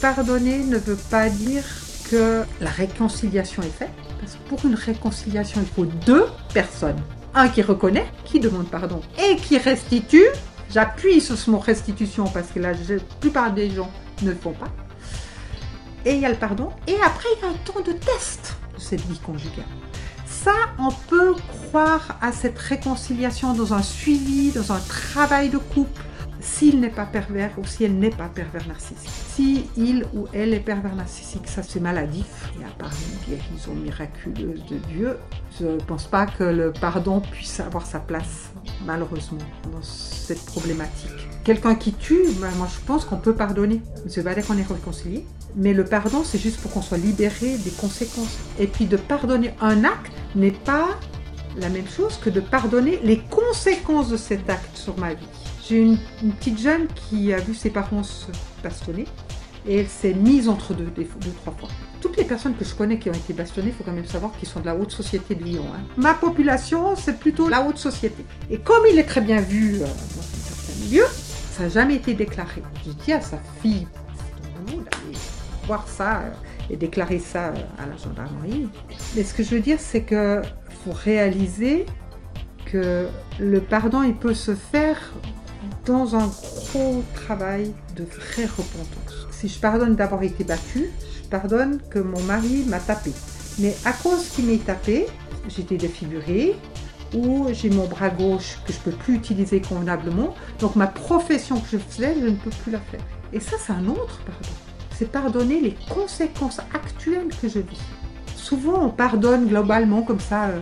Pardonner 0.00 0.58
ne 0.64 0.78
veut 0.78 0.98
pas 1.10 1.28
dire 1.28 1.64
que 2.10 2.42
la 2.60 2.70
réconciliation 2.70 3.62
est 3.62 3.78
faite, 3.78 3.90
parce 4.20 4.34
que 4.34 4.48
pour 4.48 4.64
une 4.64 4.74
réconciliation, 4.74 5.60
il 5.60 5.66
faut 5.66 5.84
deux 6.06 6.26
personnes. 6.54 7.00
Un 7.34 7.48
qui 7.48 7.62
reconnaît, 7.62 8.06
qui 8.24 8.40
demande 8.40 8.68
pardon, 8.68 9.00
et 9.18 9.36
qui 9.36 9.58
restitue. 9.58 10.26
J'appuie 10.70 11.20
sur 11.20 11.36
ce 11.36 11.50
mot 11.50 11.58
restitution 11.58 12.24
parce 12.24 12.48
que 12.48 12.58
la 12.58 12.72
plupart 13.20 13.52
des 13.52 13.70
gens 13.70 13.90
ne 14.22 14.30
le 14.30 14.36
font 14.36 14.52
pas 14.52 14.72
et 16.04 16.14
il 16.14 16.20
y 16.20 16.26
a 16.26 16.28
le 16.28 16.36
pardon, 16.36 16.70
et 16.86 16.96
après 17.02 17.28
il 17.36 17.42
y 17.42 17.44
a 17.46 17.50
un 17.50 17.58
temps 17.64 17.80
de 17.80 17.92
test 17.92 18.56
de 18.74 18.80
cette 18.80 19.00
vie 19.02 19.18
conjugale. 19.18 19.64
Ça, 20.26 20.52
on 20.78 20.90
peut 21.08 21.34
croire 21.48 22.18
à 22.20 22.30
cette 22.30 22.58
réconciliation 22.58 23.54
dans 23.54 23.74
un 23.74 23.82
suivi, 23.82 24.52
dans 24.52 24.72
un 24.72 24.78
travail 24.78 25.48
de 25.48 25.58
couple, 25.58 26.02
s'il 26.40 26.80
n'est 26.80 26.90
pas 26.90 27.06
pervers 27.06 27.50
ou 27.58 27.64
si 27.64 27.84
elle 27.84 27.98
n'est 27.98 28.10
pas 28.10 28.28
pervers 28.28 28.66
narcissique. 28.68 29.10
Si 29.28 29.68
il 29.76 30.06
ou 30.14 30.26
elle 30.32 30.54
est 30.54 30.60
pervers 30.60 30.94
narcissique, 30.94 31.48
ça 31.48 31.62
c'est 31.62 31.80
maladif. 31.80 32.52
Et 32.60 32.64
à 32.64 32.70
part 32.78 32.92
une 32.92 33.36
guérison 33.36 33.74
miraculeuse 33.74 34.64
de 34.66 34.76
Dieu, 34.76 35.18
je 35.58 35.66
ne 35.66 35.80
pense 35.80 36.06
pas 36.06 36.26
que 36.26 36.44
le 36.44 36.72
pardon 36.72 37.20
puisse 37.20 37.58
avoir 37.60 37.84
sa 37.86 37.98
place, 37.98 38.50
malheureusement, 38.84 39.38
dans 39.72 39.82
cette 39.82 40.44
problématique. 40.46 41.28
Quelqu'un 41.46 41.76
qui 41.76 41.92
tue, 41.92 42.24
ben, 42.40 42.50
moi 42.56 42.66
je 42.68 42.84
pense 42.84 43.04
qu'on 43.04 43.18
peut 43.18 43.32
pardonner. 43.32 43.80
Pas 44.24 44.34
dire 44.34 44.44
qu'on 44.44 44.58
est 44.58 44.66
réconcilié, 44.66 45.24
mais 45.54 45.74
le 45.74 45.84
pardon, 45.84 46.24
c'est 46.24 46.40
juste 46.40 46.60
pour 46.60 46.72
qu'on 46.72 46.82
soit 46.82 46.98
libéré 46.98 47.56
des 47.58 47.70
conséquences. 47.70 48.36
Et 48.58 48.66
puis 48.66 48.86
de 48.86 48.96
pardonner 48.96 49.54
un 49.60 49.84
acte 49.84 50.10
n'est 50.34 50.50
pas 50.50 50.88
la 51.56 51.68
même 51.68 51.86
chose 51.86 52.18
que 52.18 52.30
de 52.30 52.40
pardonner 52.40 52.98
les 53.04 53.18
conséquences 53.18 54.08
de 54.08 54.16
cet 54.16 54.50
acte 54.50 54.76
sur 54.76 54.98
ma 54.98 55.14
vie. 55.14 55.28
J'ai 55.68 55.82
une, 55.82 55.98
petite 56.36 56.58
jeune 56.58 56.88
qui 56.88 57.32
a 57.32 57.38
vu 57.38 57.54
ses 57.54 57.70
parents 57.70 58.02
se 58.02 58.26
bastonner 58.60 59.04
et 59.68 59.76
elle 59.76 59.88
s'est 59.88 60.14
mise 60.14 60.48
entre 60.48 60.74
deux, 60.74 60.90
deux, 60.96 61.06
trois 61.42 61.54
fois. 61.56 61.68
Toutes 62.00 62.16
les 62.16 62.24
personnes 62.24 62.56
que 62.56 62.64
je 62.64 62.74
connais 62.74 62.98
qui 62.98 63.08
ont 63.08 63.14
été 63.14 63.34
bastonnées, 63.34 63.68
il 63.68 63.72
faut 63.72 63.84
quand 63.84 63.92
même 63.92 64.04
savoir 64.04 64.32
qu'ils 64.36 64.48
sont 64.48 64.58
de 64.58 64.66
la 64.66 64.74
haute 64.74 64.90
société 64.90 65.36
de 65.36 65.44
Lyon. 65.44 65.64
Hein. 65.72 65.82
Ma 65.96 66.14
population, 66.14 66.96
c'est 66.96 67.20
plutôt 67.20 67.48
la 67.48 67.62
haute 67.62 67.78
société. 67.78 68.24
Et 68.50 68.58
comme 68.58 68.82
il 68.90 68.98
est 68.98 69.04
très 69.04 69.20
bien 69.20 69.40
vu 69.40 69.76
euh, 69.76 69.78
dans 69.84 69.84
un 69.84 69.92
certain 69.92 70.84
milieu, 70.84 71.04
ça 71.56 71.62
n'a 71.62 71.68
jamais 71.70 71.94
été 71.94 72.12
déclaré. 72.12 72.62
Je 72.84 72.90
dis 72.90 73.12
à 73.14 73.20
sa 73.22 73.38
fille 73.62 73.86
voir 75.66 75.88
ça 75.88 76.18
euh, 76.18 76.30
et 76.68 76.76
déclarer 76.76 77.18
ça 77.18 77.46
euh, 77.46 77.54
à 77.78 77.86
la 77.86 77.96
gendarmerie. 77.96 78.68
Mais 79.14 79.24
ce 79.24 79.32
que 79.32 79.42
je 79.42 79.54
veux 79.54 79.60
dire, 79.60 79.80
c'est 79.80 80.02
que 80.02 80.42
faut 80.84 80.92
réaliser 80.92 81.86
que 82.66 83.08
le 83.40 83.60
pardon, 83.62 84.02
il 84.02 84.14
peut 84.14 84.34
se 84.34 84.54
faire 84.54 85.14
dans 85.86 86.14
un 86.14 86.26
gros 86.26 87.02
travail 87.14 87.72
de 87.96 88.04
vraie 88.04 88.44
repentance. 88.44 89.26
Si 89.30 89.48
je 89.48 89.58
pardonne 89.58 89.96
d'avoir 89.96 90.22
été 90.24 90.44
battue, 90.44 90.90
je 91.22 91.28
pardonne 91.28 91.80
que 91.88 91.98
mon 91.98 92.20
mari 92.24 92.64
m'a 92.68 92.80
tapé. 92.80 93.12
Mais 93.60 93.74
à 93.86 93.94
cause 93.94 94.28
qu'il 94.28 94.44
m'ait 94.44 94.58
tapé, 94.58 95.06
j'étais 95.48 95.78
défigurée, 95.78 96.54
ou 97.14 97.46
j'ai 97.52 97.70
mon 97.70 97.86
bras 97.86 98.10
gauche 98.10 98.58
que 98.66 98.72
je 98.72 98.78
ne 98.78 98.84
peux 98.84 98.90
plus 98.92 99.14
utiliser 99.14 99.60
convenablement. 99.60 100.34
Donc 100.60 100.76
ma 100.76 100.86
profession 100.86 101.60
que 101.60 101.68
je 101.72 101.78
faisais, 101.78 102.14
je 102.20 102.26
ne 102.26 102.36
peux 102.36 102.50
plus 102.50 102.72
la 102.72 102.80
faire. 102.80 103.00
Et 103.32 103.40
ça, 103.40 103.56
c'est 103.58 103.72
un 103.72 103.86
autre 103.86 104.20
pardon. 104.24 104.48
C'est 104.92 105.10
pardonner 105.10 105.60
les 105.60 105.76
conséquences 105.90 106.60
actuelles 106.72 107.28
que 107.40 107.48
je 107.48 107.58
vis. 107.58 107.80
Souvent, 108.34 108.86
on 108.86 108.90
pardonne 108.90 109.46
globalement 109.46 110.02
comme 110.02 110.20
ça. 110.20 110.44
Euh, 110.46 110.60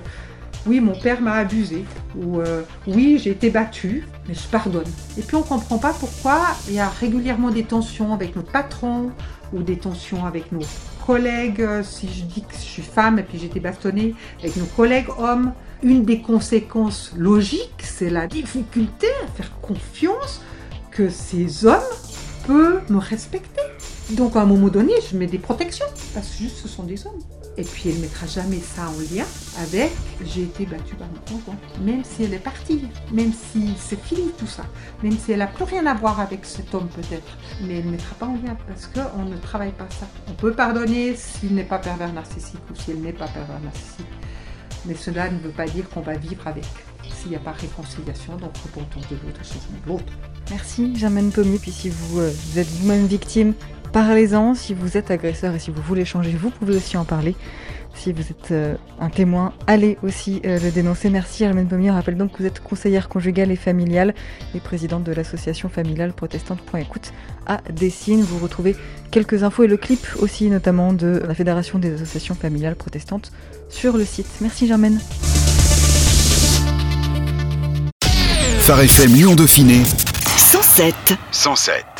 oui, 0.66 0.80
mon 0.80 0.98
père 0.98 1.20
m'a 1.20 1.34
abusé, 1.34 1.84
ou 2.16 2.40
euh, 2.40 2.62
oui, 2.86 3.20
j'ai 3.22 3.30
été 3.30 3.50
battue, 3.50 4.08
mais 4.26 4.34
je 4.34 4.48
pardonne. 4.48 4.90
Et 5.18 5.20
puis 5.20 5.36
on 5.36 5.40
ne 5.40 5.44
comprend 5.44 5.76
pas 5.76 5.92
pourquoi 5.92 6.40
il 6.68 6.74
y 6.74 6.80
a 6.80 6.88
régulièrement 6.88 7.50
des 7.50 7.64
tensions 7.64 8.14
avec 8.14 8.34
notre 8.34 8.50
patron, 8.50 9.10
ou 9.52 9.62
des 9.62 9.76
tensions 9.76 10.24
avec 10.24 10.50
nos 10.52 10.64
collègues, 11.06 11.60
euh, 11.60 11.82
si 11.82 12.08
je 12.08 12.22
dis 12.22 12.42
que 12.42 12.54
je 12.54 12.60
suis 12.60 12.82
femme 12.82 13.18
et 13.18 13.22
puis 13.22 13.38
j'ai 13.38 13.46
été 13.46 13.60
bastonnée, 13.60 14.14
avec 14.40 14.56
nos 14.56 14.64
collègues 14.64 15.08
hommes. 15.18 15.52
Une 15.82 16.04
des 16.04 16.20
conséquences 16.20 17.12
logiques, 17.16 17.82
c'est 17.82 18.10
la 18.10 18.26
difficulté 18.26 19.06
à 19.24 19.26
faire 19.28 19.52
confiance 19.60 20.40
que 20.90 21.10
ces 21.10 21.66
hommes 21.66 21.82
peuvent 22.46 22.90
me 22.90 22.98
respecter. 22.98 23.62
Donc 24.10 24.36
à 24.36 24.42
un 24.42 24.46
moment 24.46 24.68
donné, 24.68 24.92
je 25.10 25.16
mets 25.16 25.26
des 25.26 25.38
protections, 25.38 25.86
parce 26.14 26.28
que 26.28 26.38
juste 26.38 26.56
ce 26.58 26.68
sont 26.68 26.84
des 26.84 27.06
hommes. 27.06 27.20
Et 27.56 27.62
puis 27.62 27.90
elle 27.90 27.96
ne 27.96 28.00
mettra 28.00 28.26
jamais 28.26 28.58
ça 28.58 28.88
en 28.88 29.14
lien 29.14 29.24
avec 29.62 29.92
j'ai 30.24 30.42
été 30.42 30.66
battue 30.66 30.96
par 30.96 31.06
mon 31.06 31.38
conjoint. 31.38 31.56
Même 31.82 32.02
si 32.04 32.24
elle 32.24 32.34
est 32.34 32.38
partie, 32.38 32.88
même 33.12 33.32
si 33.32 33.74
c'est 33.78 34.00
fini 34.00 34.32
tout 34.36 34.46
ça, 34.46 34.64
même 35.02 35.16
si 35.16 35.32
elle 35.32 35.38
n'a 35.38 35.46
plus 35.46 35.64
rien 35.64 35.86
à 35.86 35.94
voir 35.94 36.18
avec 36.18 36.44
cet 36.44 36.74
homme 36.74 36.88
peut-être, 36.88 37.38
mais 37.62 37.78
elle 37.78 37.86
ne 37.86 37.92
mettra 37.92 38.16
pas 38.16 38.26
en 38.26 38.34
lien 38.34 38.56
parce 38.66 38.88
qu'on 38.88 39.24
ne 39.24 39.36
travaille 39.36 39.72
pas 39.72 39.86
ça. 39.90 40.06
On 40.28 40.32
peut 40.32 40.52
pardonner 40.52 41.14
s'il 41.14 41.54
n'est 41.54 41.64
pas 41.64 41.78
pervers 41.78 42.12
narcissique 42.12 42.60
ou 42.70 42.74
si 42.74 42.90
elle 42.90 43.00
n'est 43.00 43.12
pas 43.12 43.28
pervers 43.28 43.60
narcissique. 43.60 44.06
Mais 44.86 44.94
cela 44.94 45.30
ne 45.30 45.38
veut 45.38 45.50
pas 45.50 45.66
dire 45.66 45.88
qu'on 45.88 46.00
va 46.00 46.14
vivre 46.14 46.46
avec. 46.46 46.64
S'il 47.10 47.30
n'y 47.30 47.36
a 47.36 47.40
pas 47.40 47.52
réconciliation, 47.52 48.36
donc 48.36 48.56
repentance 48.58 49.08
de 49.08 49.16
l'autre, 49.16 49.44
changement 49.44 49.78
de 49.84 49.88
l'autre. 49.88 50.12
Merci 50.50 50.94
Germaine 50.96 51.30
Pommier. 51.30 51.58
Puis 51.58 51.70
si 51.70 51.88
vous, 51.88 52.20
euh, 52.20 52.30
vous 52.30 52.58
êtes 52.58 52.68
vous-même 52.68 53.06
victime 53.06 53.54
Parlez-en, 53.94 54.54
si 54.56 54.74
vous 54.74 54.96
êtes 54.96 55.12
agresseur 55.12 55.54
et 55.54 55.60
si 55.60 55.70
vous 55.70 55.80
voulez 55.80 56.04
changer, 56.04 56.32
vous 56.32 56.50
pouvez 56.50 56.74
aussi 56.74 56.96
en 56.96 57.04
parler. 57.04 57.36
Si 57.94 58.12
vous 58.12 58.22
êtes 58.22 58.50
euh, 58.50 58.74
un 58.98 59.08
témoin, 59.08 59.52
allez 59.68 59.98
aussi 60.02 60.42
euh, 60.44 60.58
le 60.58 60.72
dénoncer. 60.72 61.10
Merci 61.10 61.44
Hermène 61.44 61.68
Pommier. 61.68 61.90
Je 61.90 61.92
rappelle 61.92 62.16
donc 62.16 62.32
que 62.32 62.38
vous 62.38 62.46
êtes 62.46 62.60
conseillère 62.60 63.08
conjugale 63.08 63.52
et 63.52 63.56
familiale 63.56 64.12
et 64.52 64.58
présidente 64.58 65.04
de 65.04 65.12
l'association 65.12 65.68
familiale 65.68 66.12
protestante.écoute 66.12 67.12
à 67.46 67.60
Dessine. 67.70 68.22
Vous 68.22 68.38
retrouvez 68.38 68.74
quelques 69.12 69.44
infos 69.44 69.62
et 69.62 69.68
le 69.68 69.76
clip 69.76 70.04
aussi 70.18 70.50
notamment 70.50 70.92
de 70.92 71.22
la 71.24 71.34
Fédération 71.34 71.78
des 71.78 71.94
associations 71.94 72.34
familiales 72.34 72.74
protestantes 72.74 73.30
sur 73.68 73.96
le 73.96 74.04
site. 74.04 74.26
Merci 74.40 74.66
Germaine. 74.66 75.00
Phare 78.60 78.80
FM 78.80 79.12
Lyon 79.12 79.34
Dauphiné 79.34 79.82
107 80.38 80.94
107 81.32 81.93